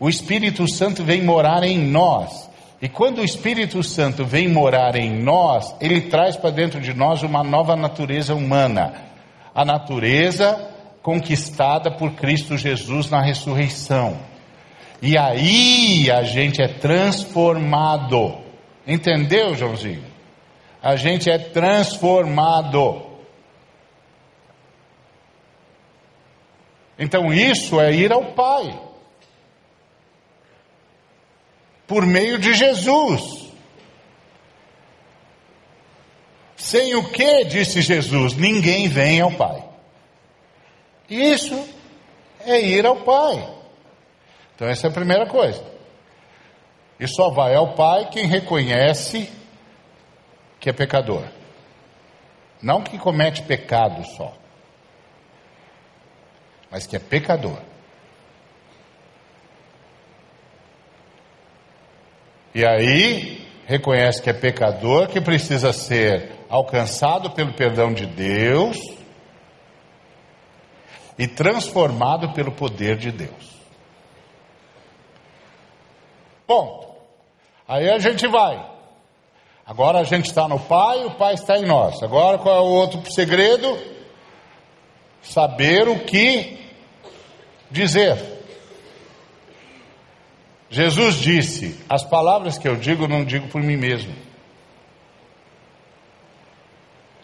o 0.00 0.08
Espírito 0.08 0.70
Santo 0.72 1.02
vem 1.02 1.22
morar 1.22 1.64
em 1.64 1.78
nós. 1.78 2.48
E 2.80 2.88
quando 2.88 3.18
o 3.18 3.24
Espírito 3.24 3.82
Santo 3.82 4.24
vem 4.24 4.48
morar 4.48 4.94
em 4.94 5.20
nós, 5.20 5.74
ele 5.80 6.02
traz 6.02 6.36
para 6.36 6.50
dentro 6.50 6.80
de 6.80 6.94
nós 6.94 7.22
uma 7.22 7.42
nova 7.42 7.74
natureza 7.74 8.34
humana. 8.34 8.94
A 9.52 9.64
natureza 9.64 10.56
conquistada 11.02 11.90
por 11.90 12.12
Cristo 12.12 12.56
Jesus 12.56 13.10
na 13.10 13.20
ressurreição. 13.20 14.18
E 15.02 15.18
aí 15.18 16.10
a 16.10 16.22
gente 16.22 16.62
é 16.62 16.68
transformado. 16.68 18.38
Entendeu, 18.86 19.54
Joãozinho? 19.54 20.07
A 20.82 20.96
gente 20.96 21.30
é 21.30 21.38
transformado. 21.38 23.06
Então 26.98 27.32
isso 27.32 27.80
é 27.80 27.92
ir 27.92 28.12
ao 28.12 28.32
Pai 28.32 28.88
por 31.86 32.04
meio 32.04 32.38
de 32.38 32.52
Jesus. 32.52 33.48
Sem 36.56 36.94
o 36.94 37.10
que, 37.10 37.44
disse 37.44 37.80
Jesus, 37.80 38.34
ninguém 38.34 38.88
vem 38.88 39.20
ao 39.20 39.32
Pai. 39.32 39.64
Isso 41.08 41.66
é 42.44 42.60
ir 42.60 42.84
ao 42.84 42.96
Pai. 42.96 43.54
Então, 44.54 44.68
essa 44.68 44.88
é 44.88 44.90
a 44.90 44.92
primeira 44.92 45.26
coisa. 45.26 45.64
E 47.00 47.06
só 47.06 47.30
vai 47.30 47.54
ao 47.54 47.74
Pai 47.74 48.10
quem 48.10 48.26
reconhece 48.26 49.30
que 50.60 50.68
é 50.68 50.72
pecador. 50.72 51.24
Não 52.60 52.82
que 52.82 52.98
comete 52.98 53.42
pecado 53.42 54.04
só, 54.16 54.34
mas 56.70 56.86
que 56.86 56.96
é 56.96 56.98
pecador. 56.98 57.58
E 62.54 62.64
aí 62.64 63.46
reconhece 63.66 64.20
que 64.20 64.30
é 64.30 64.32
pecador, 64.32 65.08
que 65.08 65.20
precisa 65.20 65.72
ser 65.72 66.32
alcançado 66.48 67.30
pelo 67.30 67.52
perdão 67.52 67.92
de 67.92 68.06
Deus 68.06 68.78
e 71.18 71.28
transformado 71.28 72.32
pelo 72.32 72.50
poder 72.50 72.96
de 72.96 73.12
Deus. 73.12 73.58
Bom, 76.46 76.98
aí 77.68 77.90
a 77.90 77.98
gente 77.98 78.26
vai. 78.26 78.77
Agora 79.68 79.98
a 79.98 80.04
gente 80.04 80.24
está 80.24 80.48
no 80.48 80.58
Pai, 80.58 81.04
o 81.04 81.10
Pai 81.10 81.34
está 81.34 81.58
em 81.58 81.66
nós. 81.66 82.02
Agora 82.02 82.38
qual 82.38 82.56
é 82.56 82.60
o 82.60 82.72
outro 82.72 83.02
segredo? 83.12 83.78
Saber 85.20 85.86
o 85.86 85.98
que 86.06 86.58
dizer. 87.70 88.16
Jesus 90.70 91.16
disse: 91.16 91.84
As 91.86 92.02
palavras 92.02 92.56
que 92.56 92.66
eu 92.66 92.76
digo, 92.76 93.06
não 93.06 93.26
digo 93.26 93.48
por 93.48 93.62
mim 93.62 93.76
mesmo. 93.76 94.14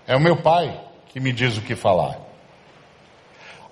É 0.07 0.15
o 0.15 0.21
meu 0.21 0.43
Pai 0.43 0.83
que 1.09 1.21
me 1.21 1.33
diz 1.33 1.57
o 1.57 1.63
que 1.63 1.75
falar. 1.75 2.21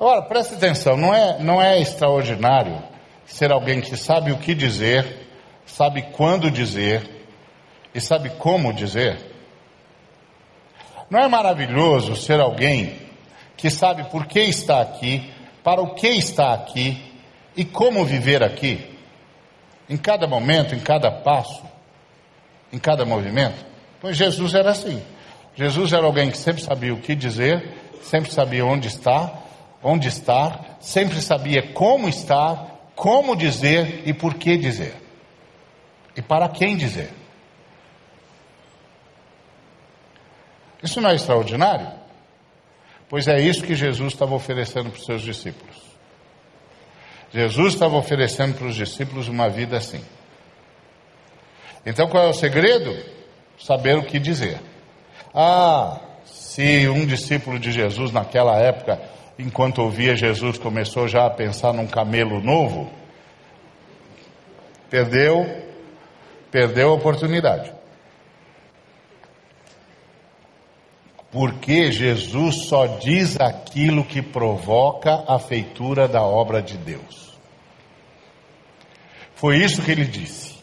Agora, 0.01 0.23
preste 0.23 0.55
atenção, 0.55 0.97
não 0.97 1.15
é, 1.15 1.39
não 1.41 1.61
é 1.61 1.79
extraordinário 1.79 2.83
ser 3.27 3.53
alguém 3.53 3.83
que 3.83 3.99
sabe 3.99 4.33
o 4.33 4.39
que 4.39 4.55
dizer, 4.55 5.29
sabe 5.67 6.01
quando 6.13 6.51
dizer 6.51 7.22
e 7.95 8.01
sabe 8.01 8.31
como 8.31 8.73
dizer? 8.73 9.19
Não 11.11 11.21
é 11.21 11.29
maravilhoso 11.29 12.17
ser 12.17 12.41
alguém 12.41 12.99
que 13.57 13.69
sabe 13.69 14.05
por 14.05 14.27
que 14.27 14.41
está 14.41 14.81
aqui, 14.81 15.31
para 15.63 15.81
o 15.83 15.95
que 15.95 16.09
está 16.09 16.55
aqui 16.55 17.13
e 17.57 17.65
como 17.65 18.05
viver 18.05 18.43
aqui? 18.43 18.91
Em 19.89 19.97
cada 19.97 20.27
momento, 20.27 20.75
em 20.75 20.81
cada 20.81 21.11
passo, 21.11 21.63
em 22.73 22.79
cada 22.79 23.05
movimento? 23.05 23.65
Pois 24.01 24.17
Jesus 24.17 24.55
era 24.55 24.71
assim. 24.71 25.03
Jesus 25.55 25.93
era 25.93 26.07
alguém 26.07 26.31
que 26.31 26.39
sempre 26.39 26.63
sabia 26.63 26.95
o 26.95 27.01
que 27.01 27.15
dizer, 27.15 27.63
sempre 28.03 28.33
sabia 28.33 28.65
onde 28.65 28.89
estar, 28.89 29.43
onde 29.83 30.09
estar, 30.09 30.79
sempre 30.81 31.21
sabia 31.21 31.73
como 31.75 32.09
estar, 32.09 32.91
como 32.97 33.37
dizer 33.37 34.03
e 34.07 34.15
por 34.15 34.35
que 34.35 34.57
dizer. 34.57 34.95
E 36.17 36.23
para 36.23 36.49
quem 36.49 36.77
dizer. 36.77 37.22
Isso 40.83 41.01
não 41.01 41.11
é 41.11 41.15
extraordinário? 41.15 41.89
Pois 43.09 43.29
é 43.29 43.41
isso 43.41 43.63
que 43.63 43.75
Jesus 43.75 44.13
estava 44.13 44.35
oferecendo 44.35 44.91
para 44.91 44.99
os 44.99 45.05
seus 45.05 45.23
discípulos. 45.23 45.77
Jesus 47.33 47.75
estava 47.75 47.97
oferecendo 47.97 48.57
para 48.57 48.67
os 48.67 48.75
discípulos 48.75 49.29
uma 49.29 49.49
vida 49.49 49.77
assim. 49.77 50.03
Então 51.85 52.09
qual 52.09 52.27
é 52.27 52.29
o 52.31 52.35
segredo? 52.35 52.97
Saber 53.59 53.97
o 53.97 54.05
que 54.05 54.19
dizer. 54.19 54.61
Ah, 55.35 56.01
se 56.25 56.89
um 56.89 57.07
discípulo 57.07 57.59
de 57.59 57.71
Jesus 57.73 58.13
naquela 58.13 58.59
época, 58.59 59.01
enquanto 59.39 59.83
ouvia 59.83 60.17
Jesus, 60.17 60.59
começou 60.59 61.09
já 61.09 61.27
a 61.27 61.31
pensar 61.31 61.73
num 61.73 61.87
camelo 61.87 62.41
novo, 62.41 62.91
perdeu, 64.91 65.47
perdeu 66.51 66.91
a 66.91 66.95
oportunidade. 66.95 67.73
Porque 71.33 71.91
Jesus 71.91 72.67
só 72.67 72.87
diz 72.87 73.41
aquilo 73.41 74.05
que 74.05 74.21
provoca 74.21 75.25
a 75.27 75.39
feitura 75.39 76.07
da 76.07 76.23
obra 76.23 76.61
de 76.61 76.77
Deus. 76.77 77.33
Foi 79.35 79.57
isso 79.57 79.81
que 79.81 79.91
ele 79.91 80.05
disse. 80.05 80.57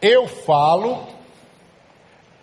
Eu 0.00 0.28
falo 0.28 1.08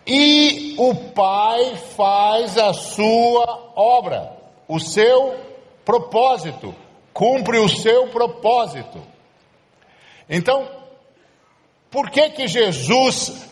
e 0.07 0.73
o 0.79 0.95
Pai 0.95 1.75
faz 1.95 2.57
a 2.57 2.73
sua 2.73 3.73
obra, 3.75 4.33
o 4.67 4.79
seu 4.79 5.37
propósito, 5.85 6.73
cumpre 7.13 7.59
o 7.59 7.69
seu 7.69 8.07
propósito. 8.07 8.99
Então, 10.27 10.67
por 11.91 12.09
que 12.09 12.31
que 12.31 12.47
Jesus 12.47 13.47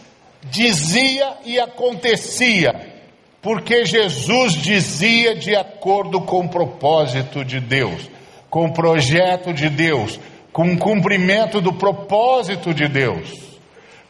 dizia 0.46 1.38
e 1.46 1.60
acontecia? 1.60 2.97
Porque 3.42 3.86
Jesus 3.86 4.54
dizia 4.54 5.36
de 5.36 5.56
acordo 5.56 6.22
com 6.22 6.46
o 6.46 6.50
propósito 6.50 7.46
de 7.46 7.60
Deus, 7.60 8.10
com 8.50 8.66
o 8.66 8.74
projeto 8.74 9.54
de 9.54 9.70
Deus, 9.70 10.20
com 10.52 10.74
o 10.74 10.78
cumprimento 10.78 11.62
do 11.62 11.74
propósito 11.74 12.74
de 12.74 12.88
Deus, 12.88 13.30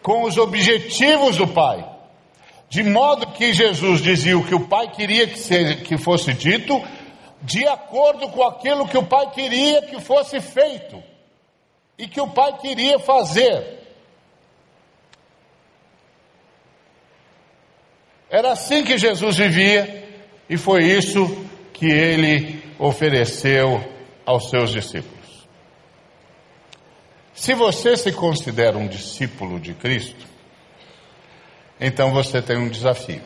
com 0.01 0.23
os 0.23 0.37
objetivos 0.37 1.37
do 1.37 1.47
Pai. 1.47 1.85
De 2.69 2.83
modo 2.83 3.27
que 3.27 3.53
Jesus 3.53 4.01
dizia 4.01 4.37
o 4.37 4.45
que 4.45 4.55
o 4.55 4.67
Pai 4.67 4.89
queria 4.91 5.27
que, 5.27 5.39
seja, 5.39 5.75
que 5.75 5.97
fosse 5.97 6.33
dito, 6.33 6.81
de 7.41 7.65
acordo 7.67 8.29
com 8.29 8.43
aquilo 8.43 8.87
que 8.87 8.97
o 8.97 9.03
Pai 9.03 9.29
queria 9.31 9.81
que 9.83 10.01
fosse 10.01 10.39
feito 10.41 11.01
e 11.97 12.07
que 12.07 12.19
o 12.19 12.27
Pai 12.27 12.57
queria 12.57 12.99
fazer. 12.99 13.76
Era 18.29 18.51
assim 18.51 18.83
que 18.83 18.97
Jesus 18.97 19.37
vivia 19.37 20.05
e 20.49 20.57
foi 20.57 20.83
isso 20.83 21.45
que 21.73 21.85
ele 21.85 22.61
ofereceu 22.77 23.83
aos 24.25 24.49
seus 24.49 24.71
discípulos. 24.71 25.17
Se 27.33 27.53
você 27.53 27.95
se 27.95 28.11
considera 28.11 28.77
um 28.77 28.87
discípulo 28.87 29.59
de 29.59 29.73
Cristo, 29.73 30.25
então 31.79 32.11
você 32.11 32.41
tem 32.41 32.57
um 32.57 32.67
desafio. 32.67 33.21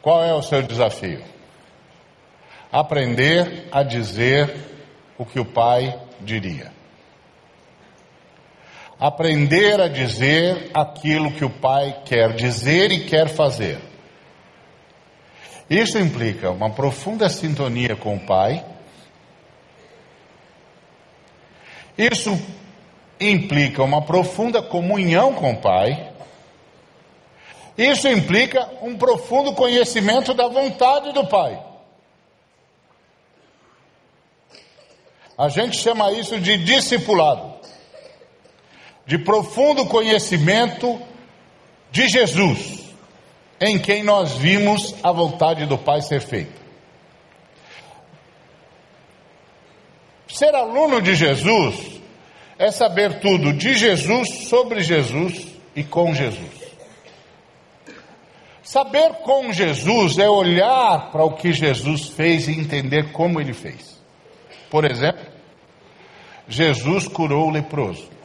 Qual 0.00 0.24
é 0.24 0.32
o 0.32 0.42
seu 0.42 0.62
desafio? 0.62 1.22
Aprender 2.70 3.66
a 3.72 3.82
dizer 3.82 4.54
o 5.18 5.26
que 5.26 5.40
o 5.40 5.44
Pai 5.44 5.98
diria. 6.20 6.77
Aprender 8.98 9.80
a 9.80 9.88
dizer 9.88 10.70
aquilo 10.74 11.32
que 11.32 11.44
o 11.44 11.50
Pai 11.50 12.02
quer 12.04 12.34
dizer 12.34 12.90
e 12.90 13.04
quer 13.04 13.28
fazer. 13.28 13.78
Isso 15.70 15.98
implica 15.98 16.50
uma 16.50 16.70
profunda 16.70 17.28
sintonia 17.28 17.94
com 17.94 18.16
o 18.16 18.20
Pai. 18.20 18.64
Isso 21.96 22.30
implica 23.20 23.82
uma 23.82 24.02
profunda 24.02 24.62
comunhão 24.62 25.34
com 25.34 25.52
o 25.52 25.60
Pai. 25.60 26.12
Isso 27.76 28.08
implica 28.08 28.68
um 28.82 28.96
profundo 28.96 29.52
conhecimento 29.52 30.34
da 30.34 30.48
vontade 30.48 31.12
do 31.12 31.26
Pai. 31.26 31.62
A 35.36 35.48
gente 35.48 35.76
chama 35.76 36.10
isso 36.10 36.40
de 36.40 36.56
discipulado, 36.58 37.54
de 39.08 39.16
profundo 39.16 39.86
conhecimento 39.86 41.00
de 41.90 42.06
Jesus, 42.08 42.92
em 43.58 43.78
quem 43.78 44.02
nós 44.02 44.34
vimos 44.34 44.94
a 45.02 45.10
vontade 45.10 45.64
do 45.64 45.78
Pai 45.78 46.02
ser 46.02 46.20
feita. 46.20 46.60
Ser 50.28 50.54
aluno 50.54 51.00
de 51.00 51.14
Jesus 51.14 52.02
é 52.58 52.70
saber 52.70 53.18
tudo 53.20 53.54
de 53.54 53.74
Jesus, 53.78 54.46
sobre 54.46 54.82
Jesus 54.82 55.46
e 55.74 55.82
com 55.82 56.14
Jesus. 56.14 56.68
Saber 58.62 59.14
com 59.22 59.50
Jesus 59.50 60.18
é 60.18 60.28
olhar 60.28 61.10
para 61.10 61.24
o 61.24 61.32
que 61.32 61.50
Jesus 61.50 62.08
fez 62.08 62.46
e 62.46 62.52
entender 62.52 63.10
como 63.12 63.40
ele 63.40 63.54
fez. 63.54 63.98
Por 64.68 64.84
exemplo, 64.84 65.24
Jesus 66.46 67.08
curou 67.08 67.46
o 67.46 67.50
leproso. 67.50 68.17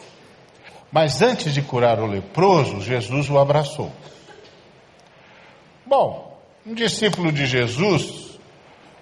Mas 0.93 1.21
antes 1.21 1.53
de 1.53 1.61
curar 1.61 1.99
o 1.99 2.05
leproso, 2.05 2.79
Jesus 2.79 3.29
o 3.29 3.37
abraçou. 3.37 3.91
Bom, 5.85 6.39
um 6.65 6.73
discípulo 6.73 7.33
de 7.33 7.45
Jesus 7.45 8.39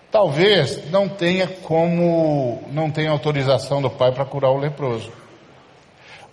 talvez 0.09 0.89
não 0.89 1.07
tenha 1.07 1.47
como, 1.47 2.63
não 2.71 2.89
tenha 2.89 3.11
autorização 3.11 3.79
do 3.79 3.91
Pai 3.91 4.11
para 4.11 4.25
curar 4.25 4.49
o 4.49 4.57
leproso 4.57 5.11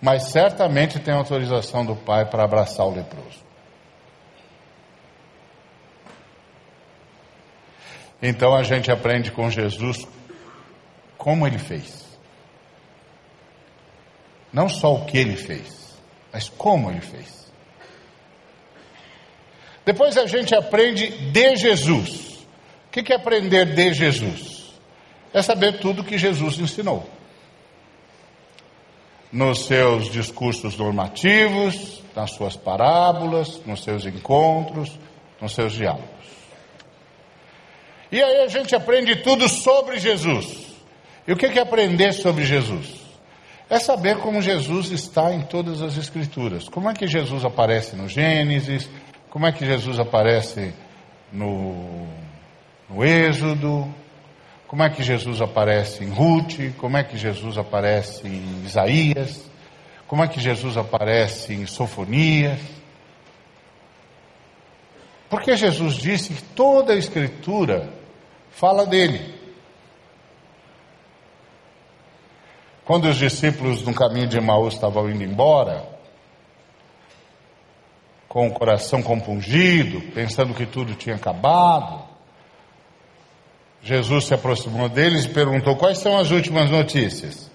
mas 0.01 0.31
certamente 0.31 0.99
tem 0.99 1.13
autorização 1.13 1.85
do 1.85 1.95
Pai 1.95 2.25
para 2.25 2.43
abraçar 2.43 2.85
o 2.85 2.93
leproso. 2.93 3.39
Então 8.21 8.55
a 8.55 8.63
gente 8.63 8.91
aprende 8.91 9.31
com 9.31 9.49
Jesus 9.49 10.07
como 11.17 11.45
ele 11.45 11.57
fez. 11.57 12.08
Não 14.51 14.67
só 14.67 14.95
o 14.95 15.05
que 15.05 15.17
ele 15.17 15.35
fez, 15.35 15.93
mas 16.31 16.49
como 16.49 16.89
ele 16.89 17.01
fez. 17.01 17.51
Depois 19.85 20.17
a 20.17 20.25
gente 20.25 20.53
aprende 20.53 21.07
de 21.07 21.55
Jesus. 21.55 22.45
O 22.87 22.91
que 22.91 23.13
é 23.13 23.15
aprender 23.15 23.73
de 23.73 23.93
Jesus? 23.93 24.73
É 25.33 25.41
saber 25.41 25.79
tudo 25.79 26.03
que 26.03 26.17
Jesus 26.17 26.59
ensinou. 26.59 27.07
nos 29.31 29.65
seus 29.65 30.09
discursos 30.09 30.75
normativos, 30.75 32.01
nas 32.15 32.31
suas 32.31 32.55
parábolas, 32.55 33.61
nos 33.65 33.83
seus 33.83 34.05
encontros, 34.05 34.97
nos 35.39 35.53
seus 35.53 35.73
diálogos. 35.73 36.09
E 38.11 38.21
aí 38.21 38.41
a 38.41 38.47
gente 38.47 38.75
aprende 38.75 39.17
tudo 39.17 39.47
sobre 39.47 39.99
Jesus. 39.99 40.47
E 41.27 41.31
o 41.31 41.37
que 41.37 41.45
é 41.45 41.59
aprender 41.59 42.13
sobre 42.13 42.43
Jesus? 42.43 42.98
É 43.69 43.77
saber 43.77 44.17
como 44.17 44.41
Jesus 44.41 44.89
está 44.91 45.31
em 45.31 45.41
todas 45.41 45.81
as 45.81 45.95
Escrituras. 45.95 46.67
Como 46.67 46.89
é 46.89 46.93
que 46.93 47.05
Jesus 47.05 47.45
aparece 47.45 47.95
no 47.95 48.07
Gênesis, 48.07 48.89
como 49.29 49.45
é 49.45 49.51
que 49.51 49.65
Jesus 49.65 49.99
aparece 49.99 50.73
no, 51.31 52.07
no 52.89 53.05
Êxodo, 53.05 53.93
como 54.67 54.83
é 54.83 54.89
que 54.89 55.03
Jesus 55.03 55.39
aparece 55.39 56.03
em 56.03 56.09
Ruth, 56.09 56.75
como 56.77 56.97
é 56.97 57.03
que 57.03 57.17
Jesus 57.17 57.57
aparece 57.57 58.27
em 58.27 58.63
Isaías, 58.65 59.49
como 60.07 60.23
é 60.23 60.27
que 60.27 60.39
Jesus 60.39 60.75
aparece 60.75 61.53
em 61.53 61.67
Sofonias. 61.67 62.59
Porque 65.29 65.55
Jesus 65.55 65.95
disse 65.95 66.33
que 66.33 66.41
toda 66.41 66.93
a 66.93 66.97
Escritura 66.97 67.93
fala 68.49 68.85
dele. 68.87 69.38
Quando 72.89 73.07
os 73.07 73.17
discípulos 73.17 73.83
no 73.83 73.93
caminho 73.93 74.25
de 74.25 74.39
Emaús 74.39 74.73
estavam 74.73 75.07
indo 75.11 75.23
embora, 75.23 75.87
com 78.27 78.47
o 78.47 78.51
coração 78.51 79.03
compungido, 79.03 80.01
pensando 80.11 80.55
que 80.55 80.65
tudo 80.65 80.95
tinha 80.95 81.15
acabado, 81.15 82.03
Jesus 83.83 84.25
se 84.25 84.33
aproximou 84.33 84.89
deles 84.89 85.25
e 85.25 85.29
perguntou: 85.29 85.75
Quais 85.75 85.99
são 85.99 86.17
as 86.17 86.31
últimas 86.31 86.71
notícias? 86.71 87.51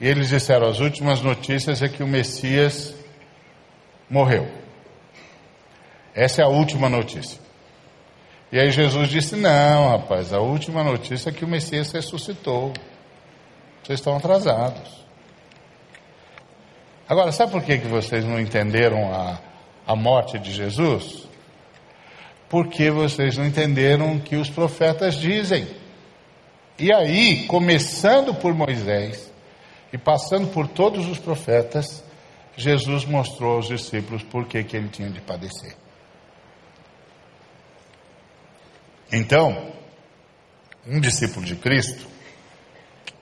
E 0.00 0.08
eles 0.08 0.30
disseram: 0.30 0.70
As 0.70 0.80
últimas 0.80 1.20
notícias 1.20 1.82
é 1.82 1.88
que 1.90 2.02
o 2.02 2.06
Messias 2.06 2.94
morreu. 4.08 4.50
Essa 6.14 6.40
é 6.40 6.44
a 6.46 6.48
última 6.48 6.88
notícia. 6.88 7.38
E 8.50 8.58
aí 8.58 8.70
Jesus 8.70 9.10
disse: 9.10 9.36
Não, 9.36 9.90
rapaz, 9.90 10.32
a 10.32 10.40
última 10.40 10.82
notícia 10.82 11.28
é 11.28 11.32
que 11.32 11.44
o 11.44 11.48
Messias 11.48 11.92
ressuscitou. 11.92 12.72
Vocês 13.86 14.00
estão 14.00 14.16
atrasados. 14.16 15.06
Agora, 17.08 17.30
sabe 17.30 17.52
por 17.52 17.62
que, 17.62 17.78
que 17.78 17.86
vocês 17.86 18.24
não 18.24 18.40
entenderam 18.40 19.14
a, 19.14 19.38
a 19.86 19.94
morte 19.94 20.40
de 20.40 20.50
Jesus? 20.50 21.28
Porque 22.48 22.90
vocês 22.90 23.36
não 23.36 23.46
entenderam 23.46 24.16
o 24.16 24.20
que 24.20 24.34
os 24.34 24.50
profetas 24.50 25.14
dizem. 25.14 25.68
E 26.76 26.92
aí, 26.92 27.46
começando 27.46 28.34
por 28.34 28.52
Moisés 28.52 29.32
e 29.92 29.96
passando 29.96 30.48
por 30.48 30.66
todos 30.66 31.06
os 31.06 31.20
profetas, 31.20 32.02
Jesus 32.56 33.04
mostrou 33.04 33.54
aos 33.54 33.68
discípulos 33.68 34.24
por 34.24 34.46
que, 34.46 34.64
que 34.64 34.76
ele 34.76 34.88
tinha 34.88 35.10
de 35.10 35.20
padecer. 35.20 35.76
Então, 39.12 39.70
um 40.84 40.98
discípulo 40.98 41.46
de 41.46 41.54
Cristo 41.54 42.15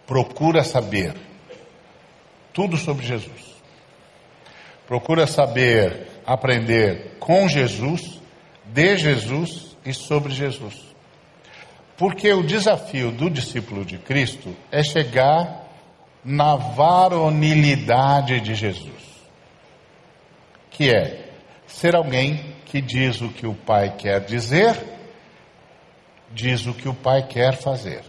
procura 0.07 0.63
saber 0.63 1.15
tudo 2.53 2.77
sobre 2.77 3.07
Jesus. 3.07 3.55
Procura 4.87 5.27
saber, 5.27 6.09
aprender 6.27 7.17
com 7.19 7.49
Jesus, 7.49 8.21
de 8.67 8.97
Jesus 8.97 9.77
e 9.85 9.93
sobre 9.93 10.33
Jesus. 10.33 10.95
Porque 11.97 12.33
o 12.33 12.43
desafio 12.43 13.11
do 13.11 13.31
discípulo 13.31 13.85
de 13.85 13.99
Cristo 13.99 14.55
é 14.71 14.83
chegar 14.83 15.65
na 16.25 16.57
varonilidade 16.57 18.41
de 18.41 18.55
Jesus, 18.55 19.03
que 20.71 20.91
é 20.91 21.29
ser 21.67 21.95
alguém 21.95 22.55
que 22.67 22.81
diz 22.81 23.21
o 23.21 23.29
que 23.29 23.47
o 23.47 23.55
Pai 23.55 23.95
quer 23.97 24.21
dizer, 24.25 24.77
diz 26.33 26.67
o 26.67 26.75
que 26.75 26.89
o 26.89 26.95
Pai 26.95 27.27
quer 27.27 27.57
fazer 27.57 28.03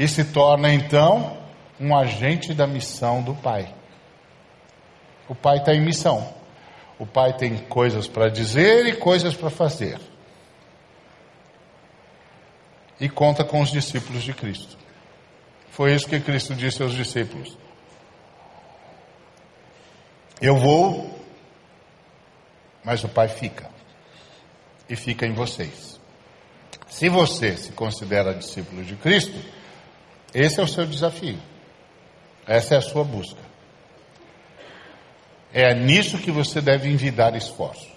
e 0.00 0.08
se 0.08 0.24
torna 0.24 0.72
então 0.72 1.36
um 1.78 1.94
agente 1.94 2.54
da 2.54 2.66
missão 2.66 3.20
do 3.20 3.34
Pai. 3.34 3.74
O 5.28 5.34
Pai 5.34 5.58
está 5.58 5.74
em 5.74 5.84
missão. 5.84 6.34
O 6.98 7.04
Pai 7.04 7.36
tem 7.36 7.58
coisas 7.58 8.08
para 8.08 8.30
dizer 8.30 8.86
e 8.86 8.96
coisas 8.96 9.36
para 9.36 9.50
fazer. 9.50 10.00
E 12.98 13.10
conta 13.10 13.44
com 13.44 13.60
os 13.60 13.70
discípulos 13.70 14.22
de 14.22 14.32
Cristo. 14.32 14.78
Foi 15.68 15.94
isso 15.94 16.08
que 16.08 16.18
Cristo 16.18 16.54
disse 16.54 16.82
aos 16.82 16.94
discípulos. 16.94 17.58
Eu 20.40 20.56
vou, 20.56 21.14
mas 22.82 23.04
o 23.04 23.08
Pai 23.08 23.28
fica. 23.28 23.68
E 24.88 24.96
fica 24.96 25.26
em 25.26 25.34
vocês. 25.34 26.00
Se 26.88 27.10
você 27.10 27.54
se 27.58 27.72
considera 27.72 28.32
discípulo 28.32 28.82
de 28.82 28.96
Cristo, 28.96 29.59
esse 30.34 30.60
é 30.60 30.62
o 30.62 30.68
seu 30.68 30.86
desafio. 30.86 31.38
Essa 32.46 32.74
é 32.74 32.78
a 32.78 32.82
sua 32.82 33.04
busca. 33.04 33.40
É 35.52 35.74
nisso 35.74 36.18
que 36.18 36.30
você 36.30 36.60
deve 36.60 36.88
envidar 36.88 37.34
esforços. 37.34 37.88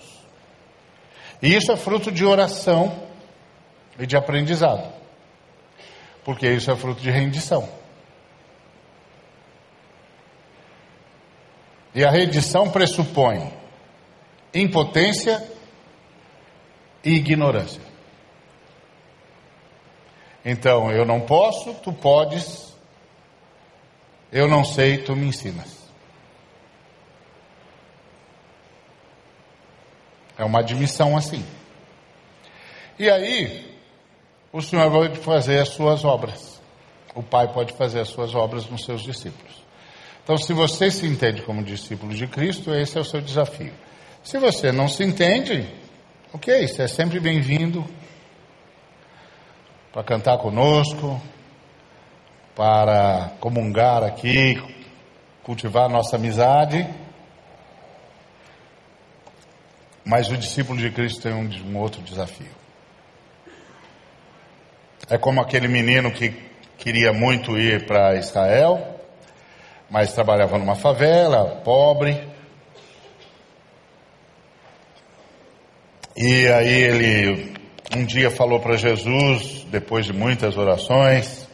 E 1.41 1.53
isso 1.55 1.71
é 1.71 1.77
fruto 1.77 2.11
de 2.11 2.25
oração 2.25 3.03
e 3.99 4.07
de 4.07 4.15
aprendizado. 4.15 4.91
Porque 6.23 6.49
isso 6.49 6.71
é 6.71 6.75
fruto 6.75 7.01
de 7.01 7.11
rendição. 7.11 7.69
E 11.93 12.03
a 12.03 12.09
rendição 12.09 12.71
pressupõe 12.71 13.53
impotência 14.53 15.43
e 17.03 17.15
ignorância. 17.15 17.92
Então, 20.45 20.91
eu 20.91 21.05
não 21.05 21.21
posso, 21.21 21.73
tu 21.75 21.93
podes. 21.93 22.73
Eu 24.31 24.47
não 24.47 24.65
sei, 24.65 24.97
tu 24.97 25.15
me 25.15 25.27
ensinas. 25.27 25.83
É 30.37 30.43
uma 30.43 30.59
admissão 30.59 31.15
assim. 31.15 31.45
E 32.97 33.09
aí, 33.09 33.77
o 34.51 34.61
Senhor 34.61 34.89
vai 34.89 35.15
fazer 35.15 35.59
as 35.59 35.69
suas 35.69 36.03
obras. 36.03 36.61
O 37.15 37.23
Pai 37.23 37.51
pode 37.53 37.73
fazer 37.73 38.01
as 38.01 38.09
suas 38.09 38.33
obras 38.33 38.67
nos 38.67 38.83
seus 38.83 39.01
discípulos. 39.01 39.63
Então, 40.23 40.37
se 40.37 40.53
você 40.53 40.89
se 40.89 41.05
entende 41.05 41.41
como 41.41 41.63
discípulo 41.63 42.13
de 42.13 42.27
Cristo, 42.27 42.73
esse 42.73 42.97
é 42.97 43.01
o 43.01 43.05
seu 43.05 43.21
desafio. 43.21 43.73
Se 44.23 44.37
você 44.39 44.71
não 44.71 44.87
se 44.87 45.03
entende, 45.03 45.67
ok, 46.33 46.67
você 46.67 46.83
é 46.83 46.87
sempre 46.87 47.19
bem-vindo 47.19 47.85
para 49.93 50.03
cantar 50.03 50.39
conosco, 50.39 51.21
para 52.55 53.31
comungar 53.39 54.03
aqui, 54.03 54.59
cultivar 55.43 55.87
nossa 55.87 56.15
amizade. 56.15 56.89
Mas 60.03 60.29
o 60.29 60.35
discípulo 60.35 60.79
de 60.79 60.89
Cristo 60.89 61.21
tem 61.21 61.31
um, 61.31 61.47
um 61.67 61.77
outro 61.77 62.01
desafio. 62.01 62.49
É 65.07 65.17
como 65.17 65.39
aquele 65.39 65.67
menino 65.67 66.11
que 66.11 66.31
queria 66.75 67.13
muito 67.13 67.55
ir 67.55 67.85
para 67.85 68.15
Israel, 68.15 68.99
mas 69.91 70.11
trabalhava 70.11 70.57
numa 70.57 70.75
favela, 70.75 71.61
pobre. 71.63 72.27
E 76.17 76.47
aí 76.47 76.81
ele 76.81 77.52
um 77.95 78.05
dia 78.05 78.31
falou 78.31 78.59
para 78.59 78.77
Jesus, 78.77 79.65
depois 79.69 80.05
de 80.05 80.13
muitas 80.13 80.57
orações, 80.57 81.47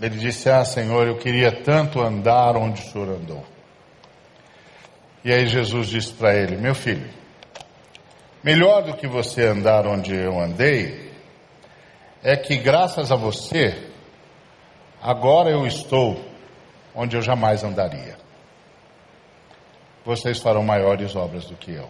ele 0.00 0.18
disse: 0.18 0.48
Ah, 0.48 0.64
Senhor, 0.64 1.06
eu 1.06 1.16
queria 1.16 1.52
tanto 1.52 2.00
andar 2.00 2.56
onde 2.56 2.80
o 2.80 2.90
Senhor 2.90 3.08
andou. 3.08 3.44
E 5.24 5.32
aí 5.32 5.46
Jesus 5.46 5.88
disse 5.88 6.12
para 6.12 6.34
ele: 6.34 6.56
Meu 6.56 6.74
filho, 6.74 7.08
melhor 8.42 8.82
do 8.82 8.94
que 8.94 9.06
você 9.06 9.46
andar 9.46 9.86
onde 9.86 10.14
eu 10.14 10.38
andei, 10.40 11.12
é 12.22 12.36
que 12.36 12.56
graças 12.56 13.12
a 13.12 13.16
você, 13.16 13.90
agora 15.00 15.50
eu 15.50 15.66
estou 15.66 16.24
onde 16.94 17.16
eu 17.16 17.22
jamais 17.22 17.62
andaria. 17.62 18.18
Vocês 20.04 20.38
farão 20.40 20.62
maiores 20.62 21.14
obras 21.14 21.44
do 21.44 21.54
que 21.54 21.72
eu. 21.72 21.88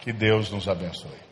Que 0.00 0.12
Deus 0.12 0.50
nos 0.50 0.68
abençoe. 0.68 1.25